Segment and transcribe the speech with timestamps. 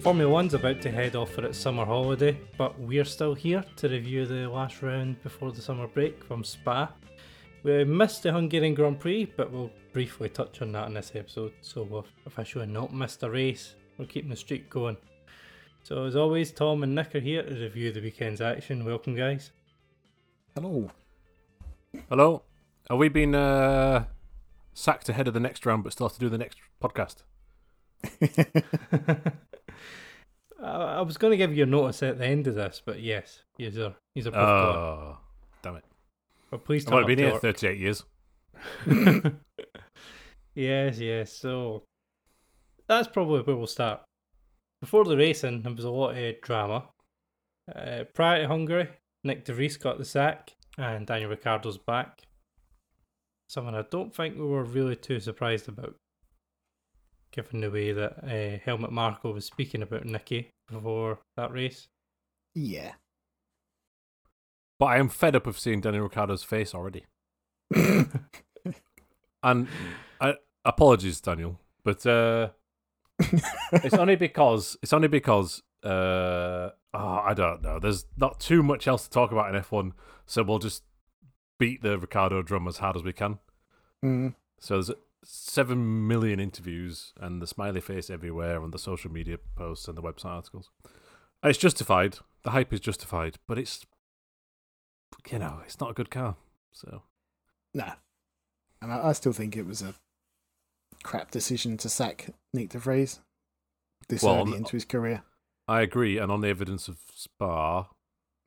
[0.00, 3.86] Formula One's about to head off for its summer holiday, but we're still here to
[3.86, 6.90] review the last round before the summer break from Spa.
[7.64, 11.52] We missed the Hungarian Grand Prix, but we'll briefly touch on that in this episode,
[11.60, 13.74] so we've officially not missed a race.
[13.98, 14.96] We're keeping the streak going.
[15.82, 18.86] So, as always, Tom and Nick are here to review the weekend's action.
[18.86, 19.50] Welcome, guys.
[20.54, 20.90] Hello.
[22.08, 22.42] Hello.
[22.88, 24.06] Are we been uh,
[24.72, 27.16] sacked ahead of the next round, but still have to do the next podcast?
[30.62, 33.42] I, was going to give you a notice at the end of this, but yes,
[33.56, 35.18] he's a he's a Oh,
[35.62, 35.84] damn it!
[36.50, 38.04] But please I've turn only up been here thirty-eight years.
[40.54, 41.32] yes, yes.
[41.32, 41.84] So
[42.88, 44.02] that's probably where we'll start.
[44.80, 46.84] Before the racing, there was a lot of drama.
[47.74, 48.88] Uh, prior to Hungary,
[49.26, 52.22] Nyck de Vries got the sack, and Daniel Ricciardo's back.
[53.48, 55.94] Something I don't think we were really too surprised about,
[57.32, 61.88] given the way that uh, Helmut Marko was speaking about Nicky before that race.
[62.54, 62.92] Yeah.
[64.78, 67.04] But I am fed up of seeing Daniel Ricciardo's face already.
[69.42, 69.68] And
[70.20, 72.50] I, apologies, Daniel, but uh,
[73.72, 77.78] it's only because it's only because uh, oh, I don't know.
[77.78, 79.92] There's not too much else to talk about in F1,
[80.26, 80.82] so we'll just
[81.58, 83.38] beat the Ricciardo drum as hard as we can.
[84.04, 84.34] Mm.
[84.58, 84.90] So there's
[85.24, 90.02] seven million interviews and the smiley face everywhere on the social media posts and the
[90.02, 90.70] website articles.
[91.42, 92.18] It's justified.
[92.42, 93.84] The hype is justified, but it's
[95.30, 96.36] you know it's not a good car.
[96.72, 97.02] So
[97.74, 97.94] Nah.
[98.82, 99.94] And I, I still think it was a
[101.02, 103.20] crap decision to sack Nyck de Vries
[104.08, 105.22] this Well, early into his career.
[105.68, 107.82] I agree, and on the evidence of Spa,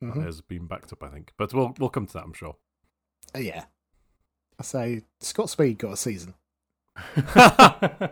[0.00, 0.24] that Mhm.
[0.24, 1.02] has been backed up.
[1.02, 2.24] I think, but we'll we'll come to that.
[2.24, 2.56] I'm sure.
[3.34, 3.66] Uh, yeah.
[4.58, 6.34] I say Scott Speed got a season.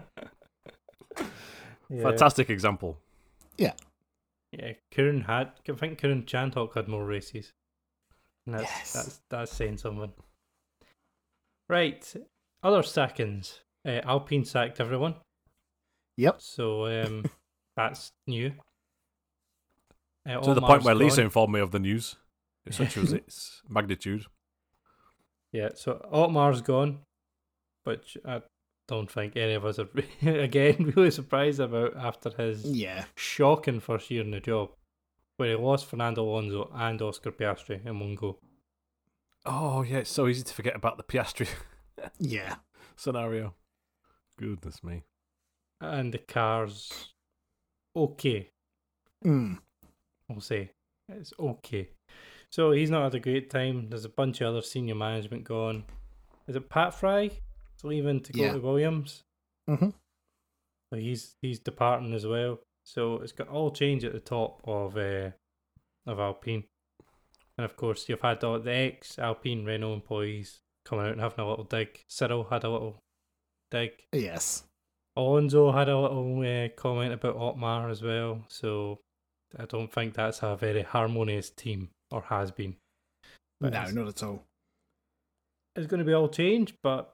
[1.91, 2.04] Yeah.
[2.04, 2.98] Fantastic example.
[3.59, 3.75] Yeah,
[4.50, 5.53] Yeah, Karun had.
[5.69, 7.53] I think Karun Chandhok had more races.
[8.47, 8.92] And that's, Yes.
[8.94, 10.10] that's that's saying something.
[11.69, 12.15] Right,
[12.62, 13.60] other sackings.
[13.87, 15.16] Uh, Alpine sacked everyone,
[16.16, 16.41] Yep.
[16.41, 17.25] so um,
[17.76, 18.53] that's new.
[20.26, 22.16] Uh, to the point where Lisa informed me of the news,
[22.71, 24.25] such was its magnitude.
[25.53, 27.00] Yeah, so Otmar's gone,
[27.84, 28.41] which I
[28.88, 29.88] don't think any of us are
[30.22, 33.04] again really surprised about after his Yeah.
[33.16, 34.70] shocking first year in the job,
[35.37, 38.38] where he lost Fernando Alonso and Oscar Piastri in one go.
[39.47, 41.48] Oh yeah, it's so easy to forget about the Piastri
[42.19, 42.56] Yeah.
[42.97, 43.54] scenario.
[44.38, 45.03] Goodness me.
[45.81, 47.09] and the car's
[47.94, 48.50] okay.
[49.25, 49.59] Mm.
[50.28, 50.71] We'll say
[51.09, 51.91] it's okay.
[52.50, 53.88] So he's not had a great time.
[53.88, 55.84] There's a bunch of other senior management gone.
[56.47, 57.31] Is it Pat Fry?
[57.82, 58.53] Leaving to go Yeah.
[58.53, 59.22] to Williams.
[59.69, 59.91] hmm
[60.93, 62.60] So he's he's departing as well.
[62.84, 65.31] So it's got all change at the top of uh,
[66.06, 66.65] of Alpine,
[67.56, 71.38] and of course you've had all the ex Alpine Renault employees coming out and having
[71.44, 72.00] a little dig.
[72.09, 72.98] Cyril had a little
[73.71, 73.92] dig.
[74.12, 74.65] Yes.
[75.15, 78.98] Alonso had a little uh, comment about Otmar as well, so
[79.59, 82.76] I don't think that's a very harmonious team, or has been.
[83.60, 84.42] But no, not at all.
[85.76, 87.12] it's going to be all change, but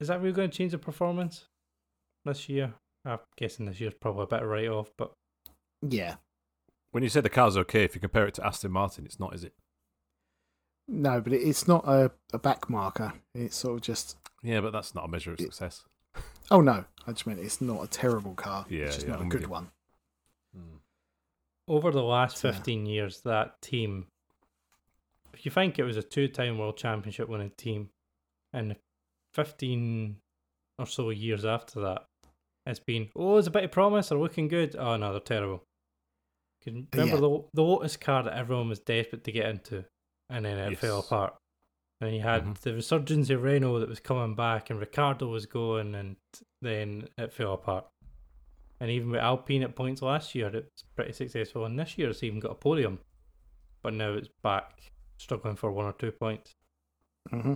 [0.00, 1.46] is that really going to change the performance
[2.24, 2.74] this year?
[3.04, 5.12] I'm guessing this year's probably a bit of write off, but
[5.82, 6.16] Yeah.
[6.90, 9.34] When you say the car's okay, if you compare it to Aston Martin, it's not,
[9.34, 9.52] is it?
[10.86, 13.14] No, but it's not a, a back marker.
[13.34, 14.16] It's sort of just.
[14.42, 15.84] Yeah, but that's not a measure of It- success.
[16.50, 16.84] Oh, no.
[17.06, 18.66] I just meant it's not a terrible car.
[18.68, 19.48] Yeah, it's just yeah, not I'm a good you.
[19.48, 19.70] one.
[20.54, 20.76] Hmm.
[21.66, 24.06] over the last So- 15 years, that team,
[25.32, 27.90] if you think it was a two time world championship winning team,
[28.52, 28.76] and
[29.34, 30.16] 15
[30.78, 32.06] or so years after that,
[32.66, 34.74] it's been, oh, there's a bit of promise, they're looking good.
[34.76, 35.64] Oh, no, they're terrible.
[36.66, 37.20] remember Yeah.
[37.20, 39.84] the, the Lotus car that everyone was desperate to get into,
[40.30, 41.34] and then it fell apart.
[42.00, 42.58] And you had Mhm.
[42.60, 46.16] the resurgence of Renault that was coming back, and Ricciardo was going, and
[46.62, 47.86] then it fell apart.
[48.80, 51.64] And even with Alpine at points last year, it's pretty successful.
[51.66, 52.98] And this year, it's even got a podium.
[53.82, 56.54] But now it's back, struggling for one or two points.
[57.28, 57.54] hmm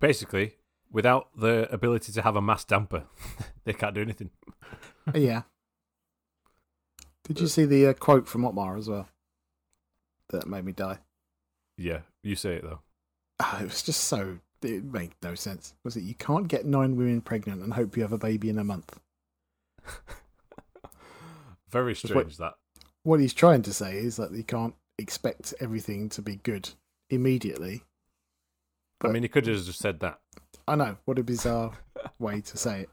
[0.00, 0.56] Basically,
[0.94, 3.02] without the ability to have a mass damper,
[3.64, 4.30] they can't do anything.
[5.12, 5.42] Yeah.
[7.24, 9.08] Did you see the uh, quote from Otmar as well?
[10.30, 11.00] That made me die.
[11.76, 12.80] Yeah, you say it though.
[13.40, 14.38] Ah, it was just so.
[14.62, 15.74] It made no sense.
[15.84, 18.58] Was it you can't get nine women pregnant and hope you have a baby in
[18.58, 18.98] a month?
[21.68, 22.54] Very what- strange that.
[23.02, 26.70] What he's trying to say is that you can't expect everything to be good
[27.10, 27.82] immediately.
[29.02, 30.20] I mean, he could have just said that.
[30.66, 30.96] I know.
[31.04, 31.72] What a bizarre
[32.18, 32.90] way to say it.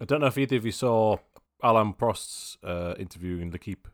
[0.00, 1.18] I don't know if either of you saw
[1.62, 3.86] Alain Prost's uh, interview in L'Equipe,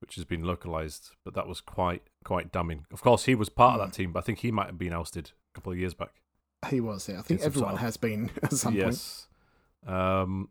[0.00, 2.86] which has been localized, but that was quite quite damning.
[2.92, 4.92] Of course, he was part of that team, but I think he might have been
[4.92, 6.20] ousted a couple of years back.
[6.68, 7.20] He was, yeah.
[7.20, 8.84] I think everyone sort of- has been at some point.
[8.84, 9.28] yes.
[9.86, 10.48] Um,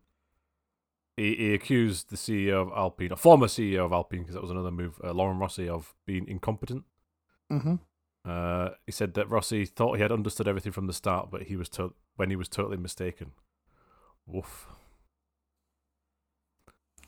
[1.18, 4.50] he, he accused the CEO of Alpine, a former CEO of Alpine, because that was
[4.50, 6.84] another move, uh, Laurent Rossi, of being incompetent.
[7.50, 7.74] hmm
[8.28, 11.56] Uh, he said that Rossi thought he had understood everything from the start, but he
[11.56, 13.32] was to- when he was totally mistaken.
[14.26, 14.68] Woof.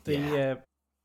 [0.05, 0.55] The Yeah.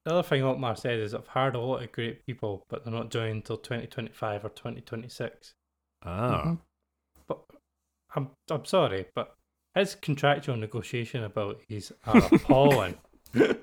[0.06, 2.94] uh, other thing Otmar said is I've hired a lot of great people, but they're
[2.94, 5.54] not joining until 2025 or 2026.
[6.02, 6.60] Ah, Mhm.
[7.26, 7.44] But
[8.14, 9.34] I'm I'm sorry, but
[9.74, 12.98] his contractual negotiation abilities are appalling.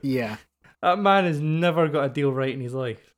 [0.04, 0.38] Yeah.
[0.82, 3.13] that man has never got a deal right in his life.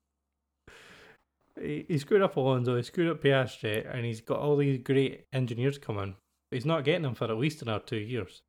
[1.59, 5.25] He, he screwed up Alonso, he screwed up Piastri, and he's got all these great
[5.33, 6.15] engineers coming.
[6.49, 8.41] But he's not getting them for at least another two years.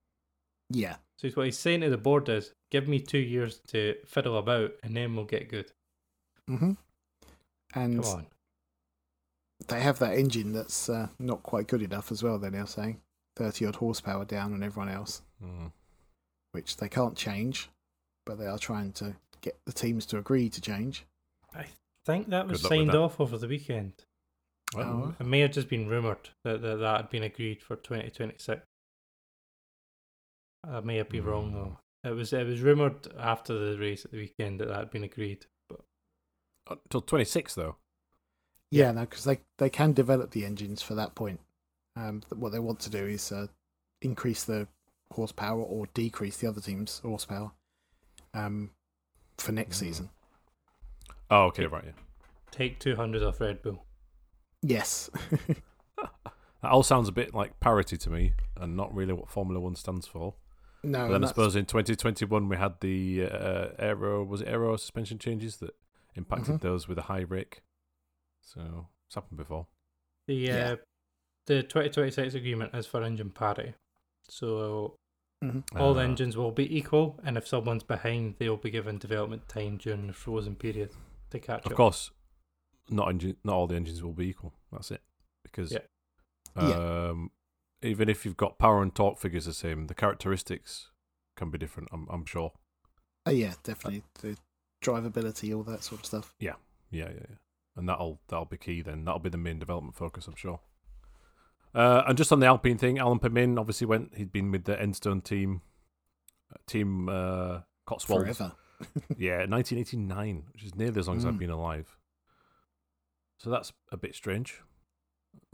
[0.71, 0.97] Yeah.
[1.19, 4.37] So he's, what he's saying to the board is, give me two years to fiddle
[4.39, 5.71] about, and then we'll get good.
[6.51, 6.73] Mm-hmm.
[7.75, 8.27] And Come on.
[9.69, 13.01] they have that engine that's uh, not quite good enough as well, they're now saying.
[13.37, 15.71] 30 odd horsepower down on everyone else, Mm.
[16.53, 17.69] which they can't change,
[18.25, 21.05] but they are trying to get the teams to agree to change.
[21.55, 21.67] I
[22.07, 22.97] think that was Good luck with signed that.
[22.99, 23.93] off over the weekend.
[24.75, 25.23] Well, Oh.
[25.23, 28.63] It may have just been rumoured that, that that had been agreed for 2026.
[30.65, 31.79] I may have been wrong though.
[32.09, 35.05] It was it was rumoured after the race at the weekend that that had been
[35.05, 35.47] agreed.
[35.69, 35.81] But
[36.85, 37.77] until 26, though.
[38.73, 41.39] Yeah, no, because they, they can develop the engines for that point.
[41.95, 43.47] Um, what they want to do is uh,
[44.03, 44.67] increase the
[45.13, 47.53] horsepower or decrease the other team's horsepower
[48.35, 48.71] um,
[49.39, 49.81] for next Mm.
[49.81, 50.11] season.
[51.31, 51.93] Oh, okay, right, yeah.
[52.51, 53.85] take 200 off Red Bull.
[54.63, 55.11] Yes.
[56.63, 59.77] That all sounds a bit like parity to me, and not really what Formula One
[59.77, 60.35] stands for.
[60.83, 64.49] no, But and then I suppose in 2021 we had the uh, aero was it
[64.49, 65.77] aero suspension changes that
[66.17, 66.61] impacted Mhm.
[66.63, 67.63] those with a high brake.
[68.41, 69.67] So it's happened before.
[70.27, 70.71] The Yeah.
[70.73, 70.77] uh,
[71.45, 73.75] the 2026 agreement is for engine parity.
[74.29, 74.97] So
[75.45, 75.63] Mhm.
[75.79, 79.77] all Uh, engines will be equal, and if someone's behind, they'll be given development time
[79.77, 80.91] during the frozen period
[81.31, 81.77] to catch Of up.
[81.77, 82.11] course,
[82.91, 84.55] not engine, not all the engines will be equal.
[84.73, 85.03] That's it.
[85.43, 85.81] Because Yeah.
[86.57, 87.31] um,
[87.83, 90.91] even if you've got power and torque figures the same, the characteristics
[91.37, 91.89] can be different.
[91.93, 92.53] I'm, I'm sure.
[93.27, 94.03] oh, yeah, definitely.
[94.21, 94.37] The
[94.83, 96.35] drivability, all that sort of stuff.
[96.39, 96.55] Yeah,
[96.91, 97.37] yeah, yeah.
[97.77, 98.81] And that'll that'll be key.
[98.81, 100.27] Then that'll be the main development focus.
[100.27, 100.61] I'm sure.
[101.75, 104.17] Uh, and just on the Alpine thing, Alan Permane obviously went.
[104.17, 105.61] He'd been with the Enstone team,
[106.51, 108.25] uh, team uh, Cotswolds.
[108.39, 108.53] Forever.
[109.17, 111.39] Yeah, 1989, which is nearly as long as I've Mm.
[111.39, 111.97] been alive.
[113.39, 114.61] So that's a bit strange.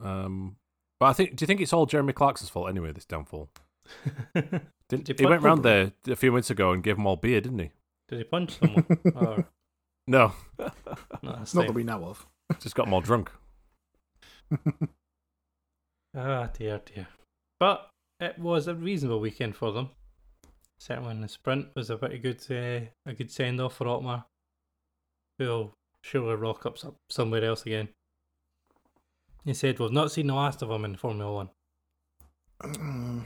[0.01, 0.57] Um,
[1.01, 2.93] but I think, do you think it's all Jeremy Clarkson's fault anyway?
[2.93, 3.51] This downfall.
[4.35, 7.07] Didn't Did he he went put- round there a few minutes ago and gave them
[7.07, 7.71] all beer, didn't he?
[8.09, 8.87] Did he punch someone?
[9.15, 9.49] or
[10.07, 10.75] No, not
[11.23, 12.27] Not that we know of.
[12.61, 13.31] just got more drunk.
[16.15, 17.09] Ah, dear, dear.
[17.59, 17.89] But
[18.21, 19.91] it was a reasonable weekend for them.
[20.82, 24.25] Certainly, in the sprint was a pretty good, uh, a good send off for Otmar.
[25.38, 26.77] Who'll surely rock up
[27.08, 27.91] somewhere else again.
[29.44, 31.51] He said we've not seen the last of him in Formula One.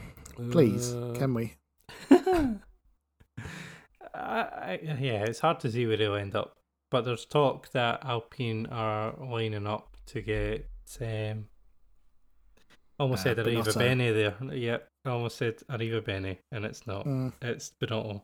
[0.51, 1.55] Please, Uh, can we?
[2.11, 2.59] I,
[4.13, 6.57] I, yeah, it's hard to see where he'll end up.
[6.91, 10.69] But there's talk that Alpine are lining up to get.
[11.01, 11.47] Um,
[12.99, 13.77] almost Uh, said Arriva Binotto.
[13.77, 14.53] Bene there.
[14.55, 17.05] Yeah, I almost said Arrivabene, and it's not.
[17.05, 18.21] Mm, It's Binotto.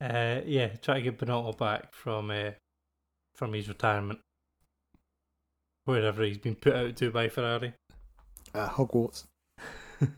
[0.00, 2.50] Uh, yeah, try to get Binotto back from uh,
[3.34, 4.20] from his retirement,
[5.84, 7.72] wherever he's been put out to by Ferrari.
[8.54, 9.24] uh, Hogwarts.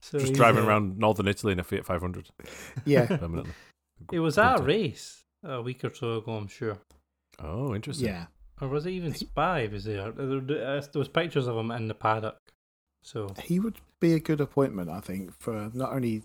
[0.00, 2.28] So just driving uh, around Northern Italy in a Fiat 500
[2.86, 3.06] Yeah.
[3.18, 3.52] permanently.
[4.12, 6.78] It was at a race a week or so ago, I'm sure.
[7.42, 8.06] Oh, interesting.
[8.06, 8.26] yeah.
[8.60, 10.12] Or was it even Spy was there?
[10.12, 12.36] There there was pictures of him in the paddock.
[13.02, 16.24] So He would be a good appointment, I think, for not only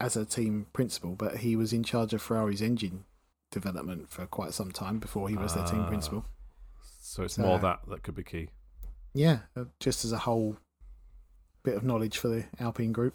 [0.00, 3.04] as a team principal, but he was in charge of Ferrari's engine
[3.50, 5.88] development for quite some time before he was their team Ah.
[5.88, 6.24] principal.
[7.00, 8.48] So it's So- more that that could be key.
[9.14, 10.56] Yeah, uh, just as a whole
[11.62, 13.14] bit of knowledge for the Alpine group.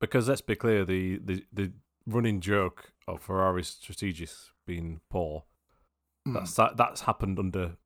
[0.00, 1.72] Because let's be clear, the, the, the
[2.06, 5.44] running joke of Ferrari's strategists being poor,
[6.26, 6.34] Mm.
[6.34, 7.76] that's that, that's happened under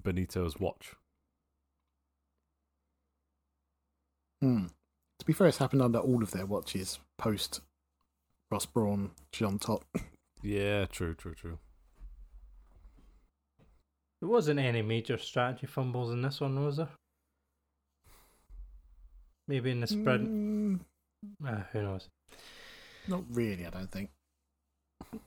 [0.00, 0.94] Binotto's watch.
[4.42, 4.70] Mm.
[5.18, 7.60] To be fair, it's happened under all of their watches post
[8.50, 9.84] Ross Brawn, Jean Todt.
[10.42, 11.58] Yeah, true, true, true.
[14.22, 16.88] there wasn't any major strategy fumbles in this one, was there?
[19.48, 20.28] Maybe in the sprint.
[20.30, 20.80] Mm,
[21.46, 22.08] Ah, who knows?
[23.06, 24.08] not really, I don't think.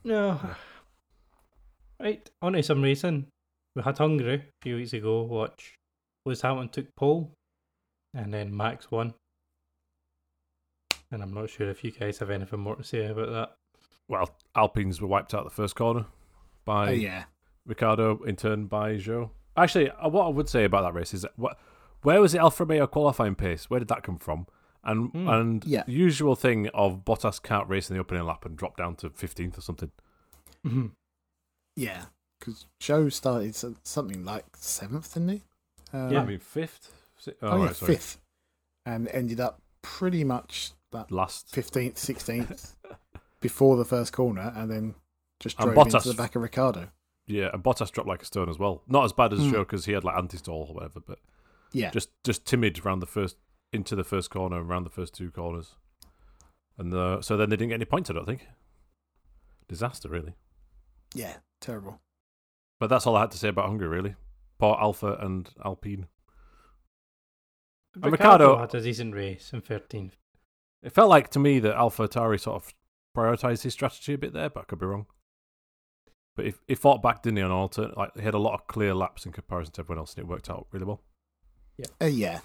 [0.03, 0.39] No.
[1.99, 3.27] Right, on to some racing.
[3.75, 5.75] We had Hungary a few weeks ago, which
[6.25, 7.31] Lewis Hamilton took pole,
[8.13, 9.13] and then Max won.
[11.11, 13.55] And I'm not sure if you guys have anything more to say about that.
[14.07, 16.05] Well, Alpines were wiped out the first corner
[16.65, 17.25] by Oh yeah,
[17.65, 19.29] Ricciardo, in turn by Zhou.
[19.55, 21.57] Actually, uh, what I would say about that race is that what,
[22.01, 23.69] where was the Alfa Romeo qualifying pace?
[23.69, 24.47] Where did that come from?
[24.83, 25.27] And Hmm.
[25.29, 25.83] and Yeah.
[25.87, 29.57] usual thing of Bottas can't race in the opening lap and drop down to fifteenth
[29.57, 29.91] or something.
[30.65, 30.91] Mhm.
[31.75, 32.05] yeah.
[32.39, 35.43] Because Zhou started something like seventh, didn't he?
[35.93, 36.21] Uh, Yeah.
[36.21, 36.91] I mean fifth.
[37.23, 38.19] Si- Oh, Oh, yeah, right, fifth,
[38.85, 41.49] and ended up pretty much that Last.
[41.53, 42.75] fifteenth, sixteenth
[43.39, 44.95] before the first corner, and then
[45.39, 46.89] just drove into the back of Ricciardo.
[47.25, 48.83] Yeah, and Bottas dropped like a stone as well.
[48.87, 49.39] Not as bad as.
[49.39, 51.19] Zhou because he had like anti-stall or whatever, but
[51.71, 53.37] Yeah, just just timid around the first
[53.71, 55.75] into the first corner, and around the first two corners,
[56.77, 58.09] and uh, so then they didn't get any points.
[58.09, 58.47] I don't think.
[59.69, 60.33] Disaster, really.
[61.15, 62.01] yeah, terrible.
[62.79, 64.15] But that's all I had to say about Hungary, really.
[64.59, 66.07] Poor Alfa and Alpine.
[67.95, 70.13] And Ricciardo Ricciardo- had a decent race in 13th.
[70.81, 72.73] It felt like to me that AlphaTauri sort of
[73.15, 75.05] prioritized his strategy a bit there, but I could be wrong.
[76.35, 77.95] But he, he fought back, didn't he, on alternate?
[77.95, 80.27] Like he had a lot of clear laps in comparison to everyone else, and it
[80.27, 81.01] worked out really well.
[82.01, 82.39] Uh, yeah,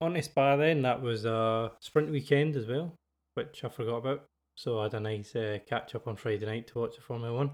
[0.00, 2.94] On to Spa then, that was a sprint weekend as well,
[3.34, 4.24] which I forgot about.
[4.56, 7.34] So I had a nice uh, catch up on Friday night to watch the Formula
[7.34, 7.52] One,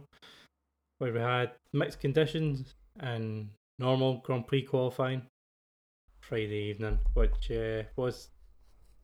[0.99, 5.23] where we had mixed conditions and normal Grand Prix qualifying
[6.29, 8.29] Friday evening, which uh, was,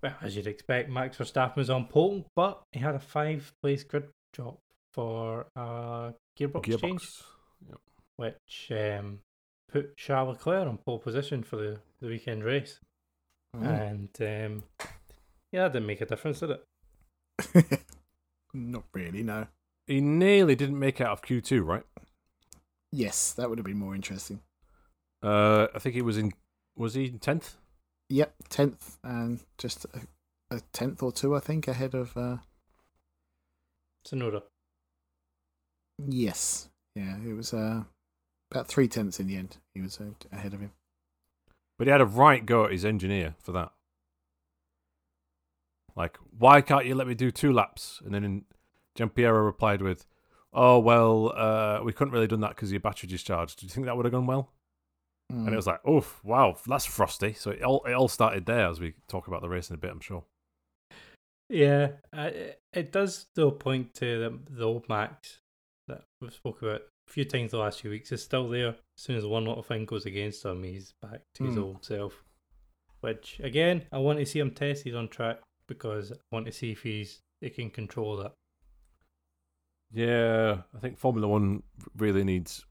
[0.02, 3.82] well, as you'd expect, Max Verstappen was on pole, but he had a five place
[3.82, 4.58] grid drop
[4.92, 7.22] for a gearbox, change,
[7.66, 7.78] Gearbox.
[8.16, 9.20] which um,
[9.72, 12.78] put Charles Leclerc on pole position for the, the weekend race.
[13.56, 13.90] Mm.
[13.90, 14.88] And um,
[15.50, 17.84] yeah, that didn't make a difference, did it?
[18.54, 19.22] not really.
[19.22, 19.46] No.
[19.86, 21.84] He nearly didn't make it out of Q two, right?
[22.92, 24.40] Yes, that would have been more interesting.
[25.22, 26.32] Uh, I think he was in.
[26.76, 27.56] Was he tenth?
[28.10, 30.00] Yep, tenth and just a,
[30.56, 32.16] a tenth or two, I think, ahead of.
[32.16, 32.36] Uh,
[34.06, 34.42] Tsunoda.
[36.06, 37.84] yes, yeah, it was uh,
[38.50, 39.56] about three tenths in the end.
[39.74, 40.72] He was uh, ahead of him.
[41.78, 43.72] But he had a right go at his engineer for that.
[45.96, 48.02] Like, why can't you let me do two laps?
[48.04, 48.44] And then in,
[48.94, 50.06] Gianpiero replied with,
[50.52, 53.60] "Oh well, uh, we couldn't really done that because your battery discharged.
[53.60, 54.50] Do you think that would have gone well?"
[55.34, 55.52] And Mm.
[55.52, 58.80] it was like, oh, wow, that's frosty." So it all it all started there as
[58.80, 59.90] we talk about the race in a bit.
[59.90, 60.24] I'm sure.
[61.48, 62.30] Yeah, uh,
[62.72, 65.40] it- does still point to the, the old Max
[65.88, 68.10] that we've spoke about a few times the last few weeks.
[68.12, 68.68] Is still there.
[68.70, 71.62] As soon as one little thing goes against him, he's back to his Hmm.
[71.62, 72.24] old self.
[73.00, 76.72] Which again, I want to see him tested on track because I want to see
[76.72, 78.32] if he's he can control that.
[79.92, 81.62] Yeah, I think Formula One
[81.96, 82.64] really needs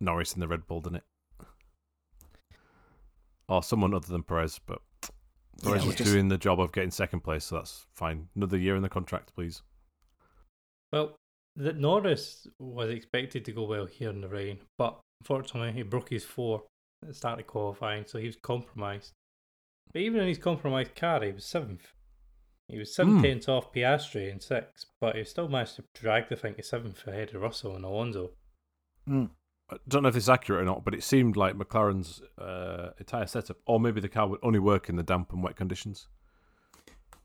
[0.00, 1.04] Norris in the Red Bull, doesn't it?
[3.50, 4.80] Or someone other than Perez, but
[5.62, 8.28] Perez we was just- doing the job of getting second place, so that's fine.
[8.36, 9.62] Another year in the contract, please.
[10.92, 11.16] Well,
[11.56, 16.10] the Norris was expected to go well here in the rain, but unfortunately he broke
[16.10, 16.64] his four
[17.02, 19.12] at the start of qualifying, so he was compromised.
[19.92, 21.92] But even in his compromised car, he was seventh.
[22.68, 23.22] He was seven Hmm.
[23.22, 27.04] tenths off Piastri in sixth, but he still managed to drag the thing to seventh
[27.06, 28.30] ahead of Russell and Alonso.
[29.08, 29.30] Mm.
[29.70, 32.90] I don't know if this is accurate or not, but it seemed like McLaren's uh,
[32.98, 36.08] entire setup, or maybe the car would only work in the damp and wet conditions.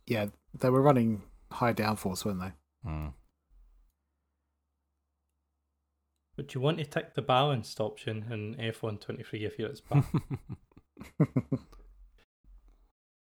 [0.06, 0.28] Yeah,
[0.60, 2.52] they were running high downforce, weren't they?
[2.84, 3.08] Hmm.
[6.36, 10.04] But you want to tick the balanced option in F123 if you're at Spa.
[11.20, 11.26] yeah,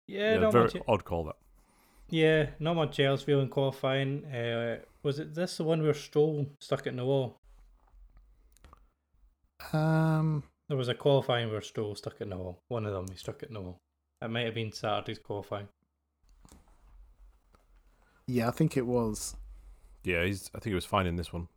[0.07, 0.77] yeah, not very much.
[0.89, 1.37] odd call that.
[2.09, 4.25] Yeah, not much else feeling in qualifying.
[4.25, 7.41] Uh, was it this the one where Stroll stuck it in the wall?
[9.73, 12.63] Um, There was a qualifying where Stroll stuck it in the wall.
[12.69, 13.81] One of them, he stuck it in the wall.
[14.23, 15.69] It might have been Saturday's qualifying.
[18.27, 19.37] yeah, I think it was.
[20.03, 20.51] Yeah, he's.
[20.55, 21.49] I think he was fine in this one.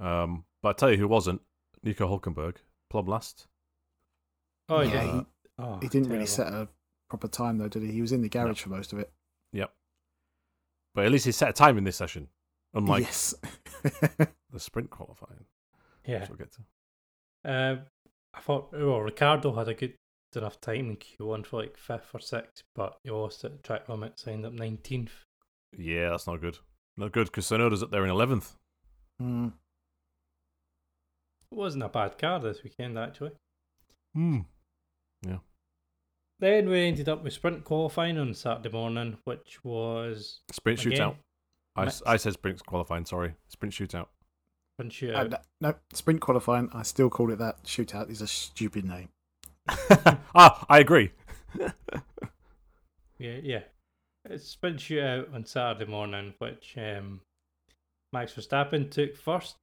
[0.00, 1.40] Um, but I tell you who wasn't.
[1.82, 2.56] Nico Hulkenberg,
[2.90, 3.46] plumb last.
[4.68, 5.12] Oh, yeah, yeah.
[5.14, 5.26] he,
[5.58, 6.10] Oh, he didn't terrible.
[6.14, 6.66] really set a
[7.10, 7.92] proper time though, did he?
[7.92, 9.12] He was in the garage for most of it.
[9.52, 9.70] Yep.
[10.94, 12.28] But at least he set a time in this session,
[12.72, 13.34] unlike yes.
[13.82, 15.44] the sprint qualifying.
[16.06, 16.20] Yeah.
[16.20, 16.62] Which we'll get to.
[17.44, 17.76] Uh,
[18.34, 19.94] I thought, well, Ricciardo had a good
[20.34, 24.18] enough time in Q1 for like fifth or sixth, but he lost at track limit,
[24.18, 25.10] signed up 19th.
[25.76, 26.58] Yeah, that's not good.
[26.96, 28.54] Not good because Tsunoda's up there in eleventh.
[29.20, 29.52] Mm.
[31.50, 33.32] It wasn't a bad car this weekend, actually.
[34.14, 34.40] Hmm.
[35.26, 35.38] Yeah.
[36.38, 41.16] Then we ended up with sprint qualifying on Saturday morning, which was Sprint again, shootout.
[41.76, 42.02] I, Mixed.
[42.04, 43.06] I said sprint qualifying.
[43.06, 44.08] Sorry, sprint shootout.
[44.74, 46.70] Sprint Uh, no, no, sprint qualifying.
[46.72, 47.64] I still call it that.
[47.64, 49.08] Shootout is a stupid name.
[50.34, 51.10] ah, I agree.
[53.18, 53.60] Yeah, yeah.
[54.28, 57.20] It's sprint shootout on Saturday morning, which um,
[58.12, 59.54] Max Verstappen took first,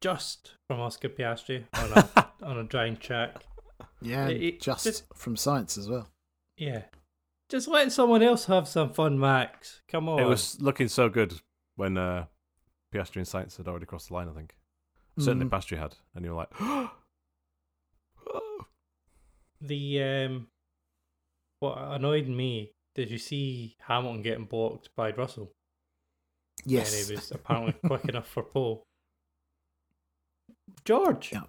[0.00, 3.36] just from Oscar Piastri on a on a drying track.
[4.02, 6.08] Yeah, It- it just just- from science as well.
[6.56, 6.82] Yeah,
[7.48, 9.82] just let someone else have some fun, Max.
[9.88, 10.18] Come on.
[10.20, 11.34] It was looking so good
[11.76, 12.26] when uh,
[12.94, 14.28] Piastri and Sainz had already crossed the line.
[14.28, 14.54] I think
[15.18, 15.50] certainly Mm.
[15.50, 16.52] Piastri had, and you were like,
[19.60, 20.46] the um.
[21.60, 22.72] What annoyed me?
[22.94, 25.50] Did you see Hamilton getting blocked by Russell?
[26.66, 26.92] Yes.
[27.00, 28.84] And he was apparently quick enough for pole.
[30.84, 31.44] George, Yeah.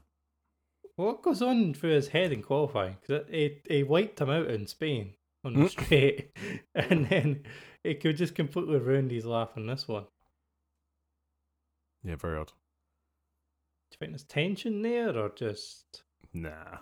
[0.96, 2.98] what goes on through his head in qualifying?
[3.02, 5.70] Because he, he wiped him out in Spain on the Mm.
[5.86, 6.32] straight,
[6.74, 7.44] and then
[7.84, 10.06] it could just completely ruin his lap on this one.
[12.06, 12.48] Yeah, very odd.
[12.48, 16.78] Do you think there's tension there, or just Nah.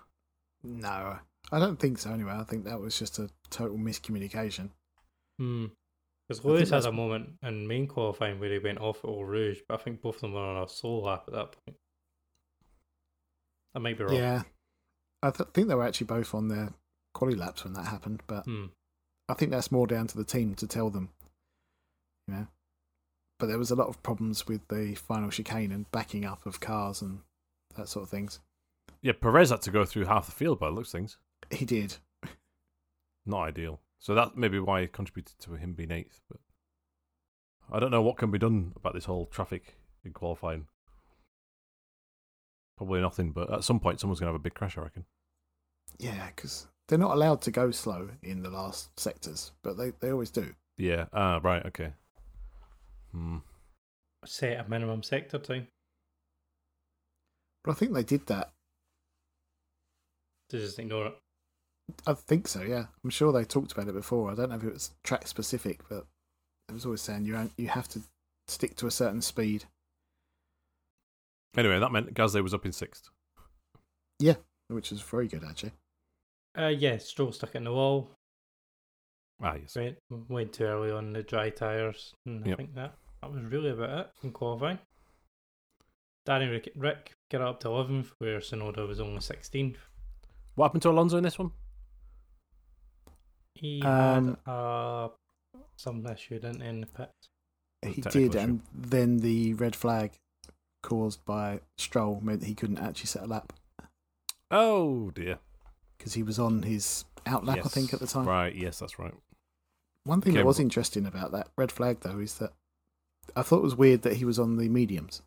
[0.64, 1.18] No,
[1.52, 2.12] I don't think so.
[2.12, 4.70] Anyway, I think that was just a total miscommunication.
[5.38, 5.66] hmm?
[6.28, 9.22] Because think Lewis had a moment in main qualifying where he went off at Eau
[9.24, 11.78] Rouge, but I think both of them were on a solo lap at that point.
[13.76, 14.16] I might be wrong.
[14.16, 14.44] Yeah,
[15.22, 16.74] I th- think they were actually both on their
[17.14, 18.68] quali laps when that happened, but Hmm.
[19.28, 21.10] I think that's more down to the team to tell them.
[22.28, 22.48] You know,
[23.44, 26.62] but there was a lot of problems with the final chicane and backing up of
[26.62, 27.20] cars and
[27.76, 28.40] that sort of things.
[29.02, 31.18] Yeah, Perez had to go through half the field by the looks of things.
[31.52, 31.98] He did.
[33.26, 33.82] Not ideal.
[34.00, 36.22] So that may be why it contributed to him being eighth.
[36.30, 36.40] But
[37.70, 40.68] I don't know what can be done about this whole traffic in qualifying.
[42.78, 45.04] Probably nothing, but at some point someone's going to have a big crash, I reckon.
[46.00, 50.14] Yeah, because they're not allowed to go slow in the last sectors, but they, they
[50.14, 50.56] always do.
[50.78, 51.08] Yeah.
[51.12, 51.66] Ah, right.
[51.66, 51.92] Okay.
[53.14, 53.38] Hmm.
[54.26, 55.68] Set a minimum sector time.
[57.64, 58.52] But I think they did that.
[60.50, 61.14] To just ignore it.
[62.08, 62.62] I think so.
[62.62, 64.32] Yeah, I'm sure they talked about it before.
[64.32, 66.06] I don't know if it was track specific, but
[66.70, 68.02] it was always saying you you have to
[68.48, 69.66] stick to a certain speed,
[71.56, 73.10] Anyway, that meant Gasly was up in sixth.
[74.20, 74.36] Yeah,
[74.70, 75.74] which is very good actually.
[76.58, 78.12] Uh, yeah, Stroll stuck in the wall.
[79.42, 79.76] Ah, yes.
[79.76, 79.98] Went,
[80.30, 82.14] went too early on the dry tyres.
[82.26, 82.58] And I Yep.
[82.58, 84.80] think that, that was really about it from qualifying.
[86.26, 89.76] Danny Rick, Rick got up to 11th, where Tsunoda was only 16th.
[90.56, 91.52] What happened to Alonso in this one?
[93.56, 95.10] He Um, had uh,
[95.76, 97.30] some issue, didn't he, in the pits?
[97.86, 98.40] He did, issue.
[98.40, 100.14] and then the red flag
[100.82, 103.54] caused by Stroll meant he couldn't actually set a lap
[104.52, 105.40] Oh dear.
[105.98, 108.26] because he was on his out lap, I think, at the time.
[108.28, 108.56] Right.
[108.56, 109.14] Yes, that's right.
[110.06, 112.54] One thing Okay, that was but- interesting about that red flag, though, is that
[113.36, 115.22] I thought it was weird that he was on the mediums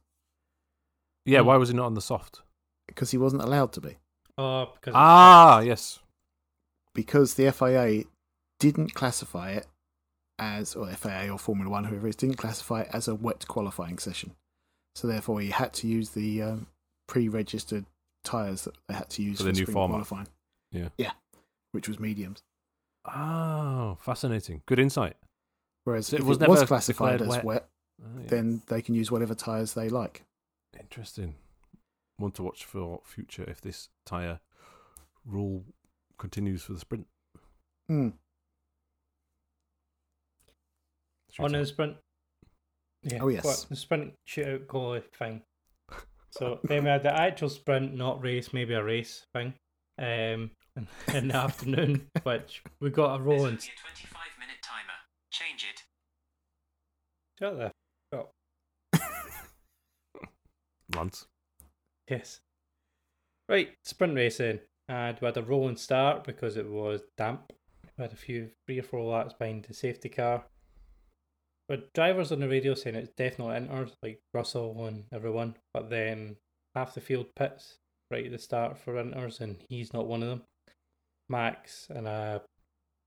[1.24, 1.40] Yeah.
[1.40, 1.46] Hmm.
[1.46, 2.42] Why was he not on the soft?
[2.86, 3.96] because he wasn't allowed to be
[4.38, 5.98] Oh, because it's Ah, yes.
[6.94, 8.04] because the FIA
[8.60, 9.66] didn't classify it
[10.38, 13.48] as, or FIA or Formula One, whoever it is, didn't classify it as a wet
[13.48, 14.34] qualifying session.
[14.94, 16.66] So therefore, he had to use the um,
[17.08, 17.86] pre-registered
[18.24, 19.94] tyres that they had to use For for, the new sprint format.
[19.94, 20.28] qualifying.
[20.72, 20.88] Yeah.
[20.98, 21.12] yeah,
[21.72, 22.42] which was mediums.
[23.04, 24.62] Oh, fascinating.
[24.66, 25.16] Good insight.
[25.84, 27.44] Whereas So it if was it was never classified declared as wet.
[27.44, 27.68] wet,
[28.02, 28.28] Oh, yeah.
[28.28, 30.22] then they can use whatever tyres they like.
[30.78, 31.34] Interesting.
[32.18, 34.40] One to watch for future if this tyre
[35.24, 35.64] rule
[36.18, 37.06] continues for the sprint.
[37.88, 38.08] Hmm.
[41.38, 41.52] on Shootout.
[41.52, 41.96] the sprint.
[43.02, 43.44] Yeah, Oh, yes.
[43.44, 45.42] what, the sprint shootout qualifying.
[46.30, 49.54] So then we had the actual sprint, not race, maybe a race thing,
[49.98, 50.50] um,
[51.14, 53.44] in the afternoon, which we got a There's rolling.
[53.44, 54.92] only a 25 minute timer.
[55.30, 55.82] Change it.
[57.38, 57.72] Shut the
[60.96, 61.26] Lance.
[62.08, 62.40] Yes.
[63.48, 64.60] Right, sprint racing.
[64.88, 67.52] And we had a rolling start because it was damp.
[67.98, 70.44] We had a few, three or four laps behind the safety car.
[71.68, 75.56] But drivers on the radio saying it's definitely inters, like Russell and everyone.
[75.74, 76.36] But then
[76.74, 77.78] half the field pits
[78.10, 80.42] right at the start for inters, and he's not one of them.
[81.28, 82.42] Max and a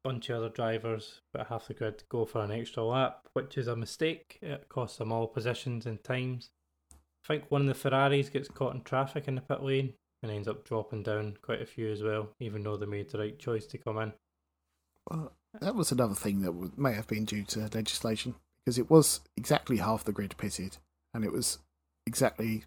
[0.04, 3.68] bunch of other drivers, but half the grid go for an extra lap, which is
[3.68, 4.40] a mistake.
[4.42, 6.50] It costs them all positions and times.
[7.24, 10.32] I think one of the Ferraris gets caught in traffic in the pit lane and
[10.32, 13.38] ends up dropping down quite a few as well, even though they made the right
[13.38, 14.14] choice to come in.
[15.10, 18.90] Well, that was another thing that would, may have been due to legislation because it
[18.90, 20.78] was exactly half the grid pitted,
[21.14, 21.60] and it was
[22.06, 22.66] exactly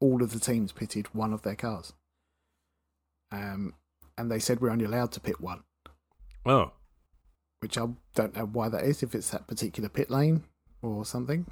[0.00, 1.92] all of the teams pitted one of their cars.
[3.30, 3.74] Um,
[4.18, 5.62] and they said we're only allowed to pit one,
[6.44, 6.72] Oh,
[7.60, 9.02] which I don't know why that is.
[9.02, 10.44] If it's that particular pit lane,
[10.82, 11.46] or something.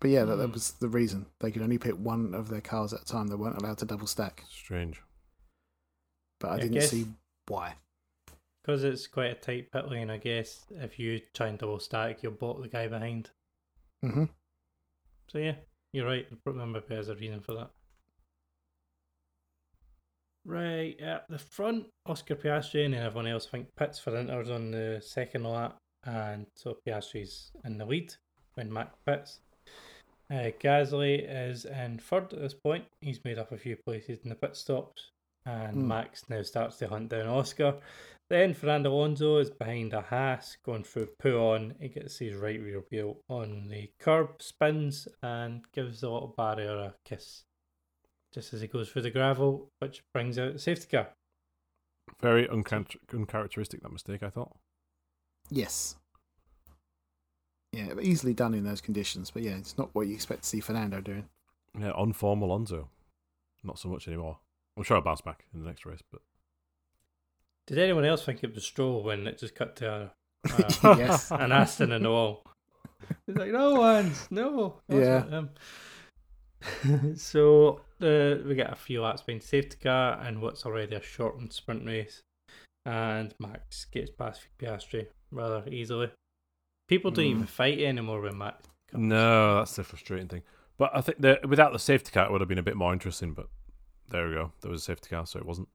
[0.00, 0.52] But yeah, that, that Hmm.
[0.52, 1.26] was the reason.
[1.40, 3.26] They could only pick one of their cars at a time.
[3.28, 4.44] They weren't allowed to double stack.
[4.48, 5.02] Strange.
[6.40, 7.06] But I I didn't guess- see
[7.48, 7.74] why.
[8.62, 10.66] Because it's quite a tight pit lane, I guess.
[10.70, 13.30] If you try and double stack, you'll block the guy behind.
[14.02, 14.24] hmm
[15.28, 15.56] So yeah,
[15.92, 16.26] you're right.
[16.30, 17.70] I remember there's a reason for that.
[20.44, 23.46] Right at the front, Oscar Piastri and then everyone else.
[23.48, 28.14] I think pits for Inter's on the second lap, and so Piastri's in the lead
[28.54, 29.40] when Mac pits.
[30.30, 32.84] Uh, Gasly is in third at this point.
[33.00, 35.10] He's made up a few places in the pit stops,
[35.46, 35.88] and Hmm.
[35.88, 37.80] Max now starts to hunt down Oscar.
[38.28, 41.80] Then Fernando Alonso is behind a Haas, going through Pouhon.
[41.80, 46.76] He gets his right rear wheel on the curb, spins, and gives the little barrier
[46.76, 47.44] a kiss
[48.34, 51.08] just as he goes through the gravel, which brings out the safety car.
[52.20, 54.22] Very unchar- uncharacteristic that mistake.
[54.22, 54.54] I thought.
[55.48, 55.96] Yes.
[57.72, 59.30] Yeah, but easily done in those conditions.
[59.30, 61.28] But yeah, it's not what you expect to see Fernando doing.
[61.78, 62.88] Yeah, on form Alonso.
[63.62, 64.38] Not so much anymore.
[64.76, 66.20] I'm sure I'll bounce back in the next race, but
[67.66, 70.10] Did anyone else think it was Stroll when it just cut to a,
[70.44, 71.30] a, yes.
[71.32, 72.44] an Aston in the wall?
[73.26, 74.80] He's like, no one's, no.
[74.88, 75.28] Yeah.
[75.28, 75.50] him."
[77.16, 81.52] so uh, we get a few laps behind safety car and what's already a shortened
[81.52, 82.22] sprint race,
[82.84, 86.10] and Max gets past Piastri rather easily.
[86.88, 87.48] People don't even Mm.
[87.48, 88.66] fight anymore when Max.
[88.88, 89.02] comes.
[89.04, 90.42] no, that's the frustrating thing.
[90.78, 92.92] But I think that without the safety car, it would have been a bit more
[92.92, 93.34] interesting.
[93.34, 93.48] But
[94.08, 94.52] there we go.
[94.62, 95.68] There was a safety car, so it wasn't.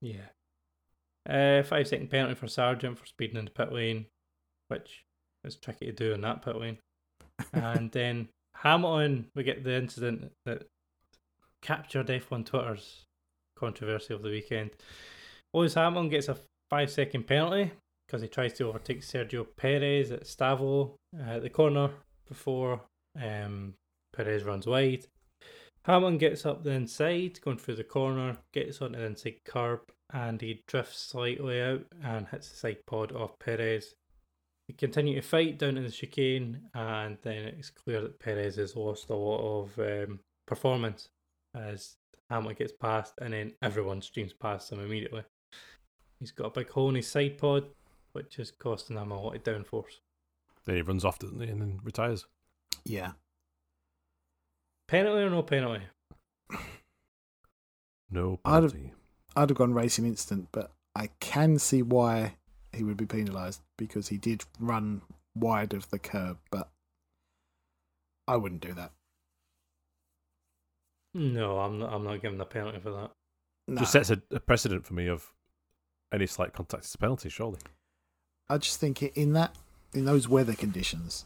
[0.00, 0.26] Yeah.
[1.28, 4.06] Uh, five second penalty for Sargent for speeding in the pit lane,
[4.68, 5.04] which
[5.44, 6.78] is tricky to do in that pit lane.
[7.52, 10.68] and then Hamilton, we get the incident that
[11.62, 13.04] captured F1 Twitter's
[13.56, 14.70] controversy of the weekend.
[15.54, 16.36] Lewis Hamilton gets a
[16.70, 17.72] five second penalty
[18.06, 21.90] because he tries to overtake Sergio Perez at Stavelot uh, at the corner
[22.28, 22.80] before
[23.20, 23.74] um,
[24.14, 25.06] Perez runs wide.
[25.84, 29.80] Hamilton gets up the inside, going through the corner, gets onto the inside curb,
[30.12, 33.94] and he drifts slightly out and hits the side pod of Perez.
[34.66, 38.74] They continue to fight down in the chicane, and then it's clear that Perez has
[38.74, 41.08] lost a lot of um, performance
[41.54, 41.96] as
[42.30, 45.22] Hamilton gets past, and then everyone streams past him immediately.
[46.18, 47.66] He's got a big hole in his side pod,
[48.16, 50.00] which is costing him a lot of downforce.
[50.64, 52.24] Then he runs off, doesn't he, and then retires.
[52.84, 53.12] Yeah.
[54.88, 55.84] Penalty or no penalty?
[58.10, 58.92] No I'd have- penalty.
[59.36, 62.36] I'd have gone racing instant, but I can see why
[62.72, 65.02] he would be penalised because he did run
[65.34, 66.70] wide of the curb, but
[68.26, 68.92] I wouldn't do that.
[71.12, 71.92] No, I'm not.
[71.92, 73.10] I'm not giving a penalty for that.
[73.68, 73.80] No.
[73.80, 75.30] Just sets a, a precedent for me of
[76.12, 77.58] any slight contact is a penalty, surely.
[78.48, 79.54] I just think in that
[79.92, 81.24] in those weather conditions,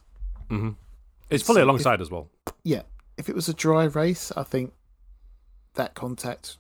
[0.49, 0.69] Mm-hmm.
[0.69, 2.29] It's It's- fully if- alongside as well.
[2.65, 2.83] yeah,
[3.17, 4.73] if it was a dry race, I think
[5.75, 6.59] that contact,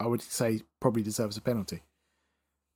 [0.00, 1.82] I would say, probably deserves a penalty.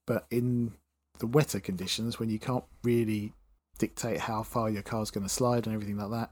[0.07, 0.75] But in
[1.19, 3.33] the wetter conditions, when you can't really
[3.79, 6.31] dictate how far your car's going to slide and everything like that,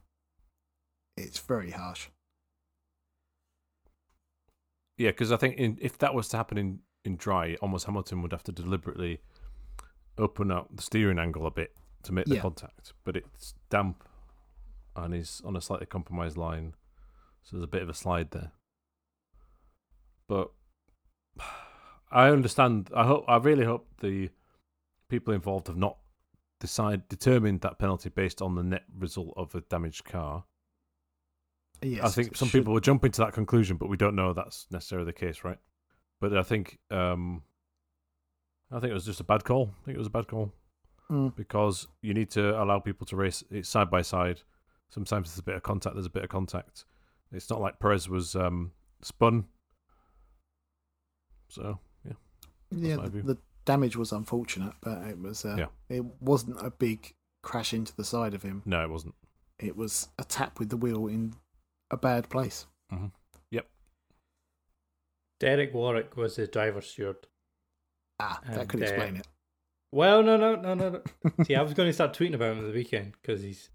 [1.16, 2.08] it's very harsh.
[4.96, 8.22] Yeah, because I think in, if that was to happen in, in dry, almost Hamilton
[8.22, 9.20] would have to deliberately
[10.20, 12.42] open up the steering angle a bit to make the Yeah.
[12.42, 12.92] contact.
[13.04, 14.04] But it's damp
[14.96, 16.74] and he's on a slightly compromised line,
[17.42, 18.52] so there's a bit of a slide there.
[20.28, 20.52] But
[22.10, 22.90] I understand.
[22.94, 23.24] I hope.
[23.28, 24.30] I really hope the
[25.08, 25.96] people involved have not
[26.60, 30.44] decide determined that penalty based on the net result of a damaged car.
[31.82, 34.32] Yes, I think some should- people will jump into that conclusion, but we don't know
[34.32, 35.58] that's necessarily the case, right?
[36.20, 37.42] But I think um,
[38.72, 39.74] I think it was just a bad call.
[39.82, 40.52] I think it was a bad call
[41.10, 44.42] Mm, because you need to allow people to race it side by side.
[44.90, 45.96] Sometimes there's a bit of contact.
[45.96, 46.84] There's a bit of contact.
[47.32, 48.70] It's not like Perez was um,
[49.02, 49.46] spun.
[51.48, 52.12] So yeah,
[52.70, 55.66] yeah, the, the damage was unfortunate, but it was uh, Yeah.
[55.88, 58.62] it wasn't a big crash into the side of him.
[58.64, 59.14] no, it wasn't.
[59.58, 61.34] It was a tap with the wheel in
[61.90, 62.66] a bad place.
[63.50, 63.66] Yep.
[65.40, 67.26] Derek Warwick was the driver steward.
[68.20, 69.26] Ah, that And, could uh, explain it.
[69.92, 70.88] Well, no, no, no, no.
[70.90, 71.44] no.
[71.44, 73.70] See, I was going to start tweeting about him at the weekend because he's.